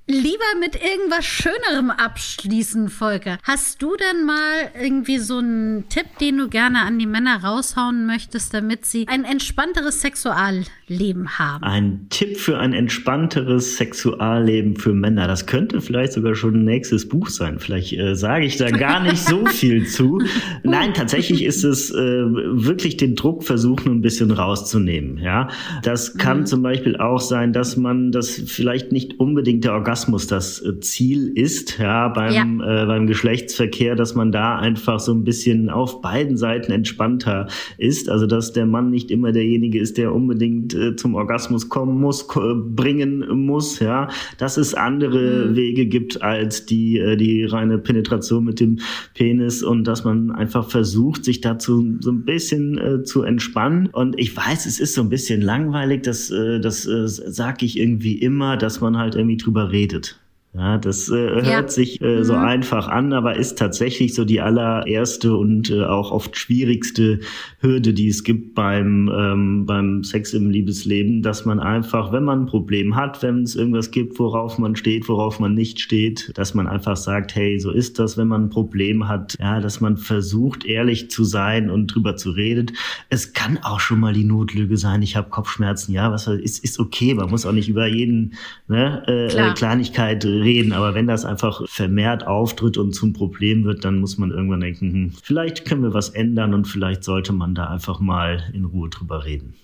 [0.06, 3.38] lieber mit irgendwas Schönerem abschließen, Volker.
[3.44, 8.06] Hast du denn mal irgendwie so einen Tipp, den du gerne an die Männer raushauen
[8.06, 11.62] möchtest, damit sie ein entspannteres Sexualleben haben?
[11.62, 15.28] Ein Tipp für ein entspannteres Sexualleben für Männer.
[15.28, 17.60] Das könnte vielleicht sogar schon ein nächstes Buch sein.
[17.60, 20.20] Vielleicht äh, sage ich da gar nicht so viel zu.
[20.64, 25.18] Nein, tatsächlich ist es äh, wirklich den Druck versuchen, ein bisschen rauszunehmen.
[25.18, 25.48] Ja,
[25.84, 26.46] das kann mhm.
[26.46, 30.80] zum Beispiel auch sein, dass man das vielleicht nicht unbedingt der Organ Orgasmus das äh,
[30.80, 32.82] Ziel ist, ja, beim, ja.
[32.82, 38.08] Äh, beim Geschlechtsverkehr, dass man da einfach so ein bisschen auf beiden Seiten entspannter ist.
[38.08, 42.26] Also, dass der Mann nicht immer derjenige ist, der unbedingt äh, zum Orgasmus kommen muss,
[42.26, 45.56] bringen muss, ja, dass es andere mhm.
[45.56, 48.78] Wege gibt als die, äh, die reine Penetration mit dem
[49.12, 53.90] Penis und dass man einfach versucht, sich dazu so ein bisschen äh, zu entspannen.
[53.92, 57.78] Und ich weiß, es ist so ein bisschen langweilig, das, äh, das äh, sage ich
[57.78, 60.21] irgendwie immer, dass man halt irgendwie drüber redet redet.
[60.54, 61.68] Ja, das äh, hört ja.
[61.68, 62.40] sich äh, so mhm.
[62.40, 67.20] einfach an, aber ist tatsächlich so die allererste und äh, auch oft schwierigste
[67.60, 72.42] Hürde, die es gibt beim, ähm, beim Sex im Liebesleben, dass man einfach, wenn man
[72.42, 76.52] ein Problem hat, wenn es irgendwas gibt, worauf man steht, worauf man nicht steht, dass
[76.52, 79.96] man einfach sagt, hey, so ist das, wenn man ein Problem hat, ja, dass man
[79.96, 82.72] versucht, ehrlich zu sein und drüber zu reden.
[83.08, 86.78] Es kann auch schon mal die Notlüge sein, ich habe Kopfschmerzen, ja, was ist, ist
[86.78, 88.34] okay, man muss auch nicht über jeden
[88.68, 90.72] ne, äh, äh Kleinigkeit reden.
[90.72, 94.92] Aber wenn das einfach vermehrt auftritt und zum Problem wird, dann muss man irgendwann denken,
[94.92, 98.90] hm, vielleicht können wir was ändern und vielleicht sollte man da einfach mal in Ruhe
[98.90, 99.54] drüber reden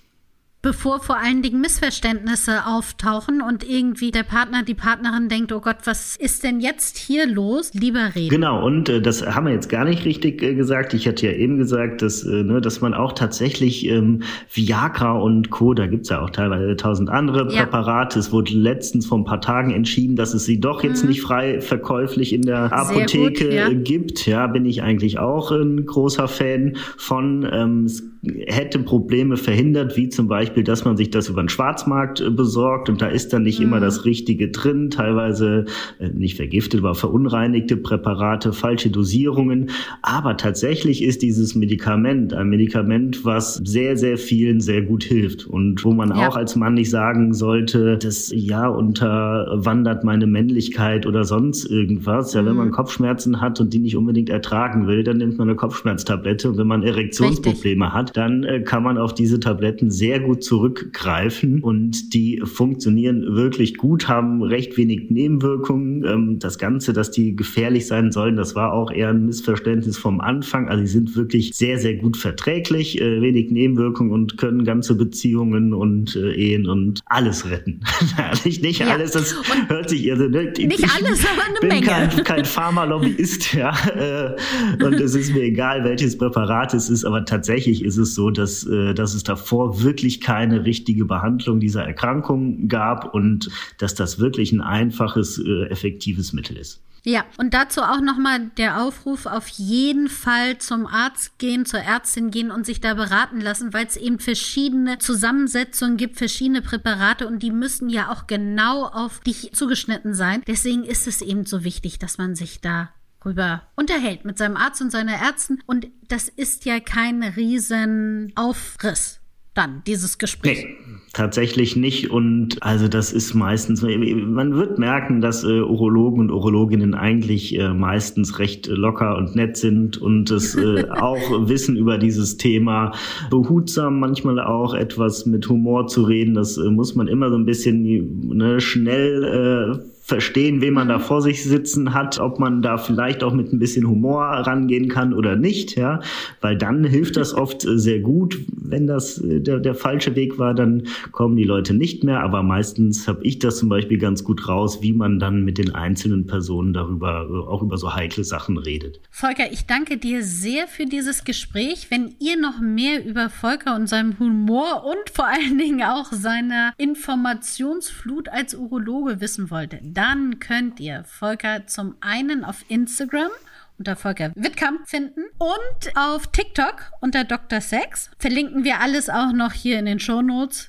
[0.60, 5.76] bevor vor allen Dingen Missverständnisse auftauchen und irgendwie der Partner, die Partnerin denkt, oh Gott,
[5.84, 7.72] was ist denn jetzt hier los?
[7.74, 8.30] Lieber reden.
[8.30, 10.94] Genau, und äh, das haben wir jetzt gar nicht richtig äh, gesagt.
[10.94, 15.50] Ich hatte ja eben gesagt, dass, äh, ne, dass man auch tatsächlich ähm, Viagra und
[15.50, 17.62] Co., da gibt's ja auch teilweise tausend andere ja.
[17.62, 18.18] Präparate.
[18.18, 21.10] Es wurde letztens vor ein paar Tagen entschieden, dass es sie doch jetzt mhm.
[21.10, 23.68] nicht frei verkäuflich in der Apotheke gut, ja.
[23.68, 24.26] gibt.
[24.26, 27.48] Ja, bin ich eigentlich auch ein großer Fan von.
[27.50, 27.88] Ähm,
[28.22, 32.88] hätte Probleme verhindert, wie zum Beispiel, dass man sich das über den Schwarzmarkt äh, besorgt
[32.88, 33.66] und da ist dann nicht mhm.
[33.66, 35.66] immer das Richtige drin, teilweise
[35.98, 39.70] äh, nicht vergiftet, aber verunreinigte Präparate, falsche Dosierungen.
[40.02, 45.84] Aber tatsächlich ist dieses Medikament ein Medikament, was sehr, sehr vielen sehr gut hilft und
[45.84, 46.28] wo man ja.
[46.28, 52.34] auch als Mann nicht sagen sollte, das ja unterwandert meine Männlichkeit oder sonst irgendwas.
[52.34, 52.72] Ja, wenn man mhm.
[52.72, 56.66] Kopfschmerzen hat und die nicht unbedingt ertragen will, dann nimmt man eine Kopfschmerztablette und wenn
[56.66, 57.94] man Erektionsprobleme Richtig.
[57.94, 63.76] hat, dann äh, kann man auf diese Tabletten sehr gut zurückgreifen und die funktionieren wirklich
[63.76, 66.04] gut, haben recht wenig Nebenwirkungen.
[66.04, 70.20] Ähm, das Ganze, dass die gefährlich sein sollen, das war auch eher ein Missverständnis vom
[70.20, 70.68] Anfang.
[70.68, 75.74] Also sie sind wirklich sehr, sehr gut verträglich, äh, wenig Nebenwirkungen und können ganze Beziehungen
[75.74, 77.80] und äh, Ehen und alles retten.
[78.44, 78.88] nicht, nicht ja.
[78.88, 81.86] alles, das und hört sich also, ne, nicht ich, alles, aber eine bin Menge.
[81.86, 83.72] Kein, kein Pharmalobbyist, ja.
[83.96, 84.36] Äh,
[84.84, 88.64] und es ist mir egal, welches Präparat es ist, aber tatsächlich ist es so, dass,
[88.66, 94.52] äh, dass es davor wirklich keine richtige Behandlung dieser Erkrankung gab und dass das wirklich
[94.52, 96.82] ein einfaches, äh, effektives Mittel ist.
[97.04, 102.30] Ja, und dazu auch nochmal der Aufruf, auf jeden Fall zum Arzt gehen, zur Ärztin
[102.30, 107.42] gehen und sich da beraten lassen, weil es eben verschiedene Zusammensetzungen gibt, verschiedene Präparate und
[107.42, 110.42] die müssen ja auch genau auf dich zugeschnitten sein.
[110.46, 112.90] Deswegen ist es eben so wichtig, dass man sich da
[113.24, 115.60] rüber unterhält mit seinem Arzt und seiner Ärzten.
[115.66, 119.20] Und das ist ja kein Riesenaufriss
[119.58, 120.64] dann, dieses Gespräch.
[120.64, 120.76] Nee,
[121.12, 122.10] tatsächlich nicht.
[122.10, 127.74] Und also das ist meistens, man wird merken, dass äh, Urologen und Urologinnen eigentlich äh,
[127.74, 132.92] meistens recht locker und nett sind und es äh, auch wissen über dieses Thema.
[133.30, 137.44] Behutsam manchmal auch etwas mit Humor zu reden, das äh, muss man immer so ein
[137.44, 137.82] bisschen
[138.28, 143.22] ne, schnell äh, verstehen, wen man da vor sich sitzen hat, ob man da vielleicht
[143.22, 146.00] auch mit ein bisschen Humor rangehen kann oder nicht, ja,
[146.40, 148.38] weil dann hilft das oft äh, sehr gut.
[148.50, 152.42] Wenn das äh, der, der falsche Weg war, dann kommen die Leute nicht mehr, aber
[152.42, 156.26] meistens habe ich das zum Beispiel ganz gut raus, wie man dann mit den einzelnen
[156.26, 159.00] Personen darüber, äh, auch über so heikle Sachen redet.
[159.10, 161.90] Volker, ich danke dir sehr für dieses Gespräch.
[161.90, 166.72] Wenn ihr noch mehr über Volker und seinem Humor und vor allen Dingen auch seiner
[166.78, 173.30] Informationsflut als Urologe wissen wollt, dann könnt ihr Volker zum einen auf Instagram
[173.78, 177.60] unter Volker Wittkamp finden und auf TikTok unter Dr.
[177.60, 178.08] Sex.
[178.16, 180.68] Verlinken wir alles auch noch hier in den Show Notes.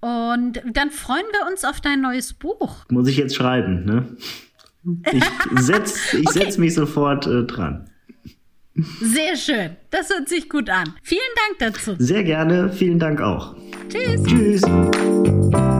[0.00, 2.86] Und dann freuen wir uns auf dein neues Buch.
[2.88, 4.16] Muss ich jetzt schreiben, ne?
[5.12, 5.24] Ich
[5.62, 6.26] setze okay.
[6.32, 7.90] setz mich sofort äh, dran.
[9.02, 9.76] Sehr schön.
[9.90, 10.94] Das hört sich gut an.
[11.02, 11.96] Vielen Dank dazu.
[11.98, 12.72] Sehr gerne.
[12.72, 13.54] Vielen Dank auch.
[13.90, 14.22] Tschüss.
[14.22, 15.79] Tschüss.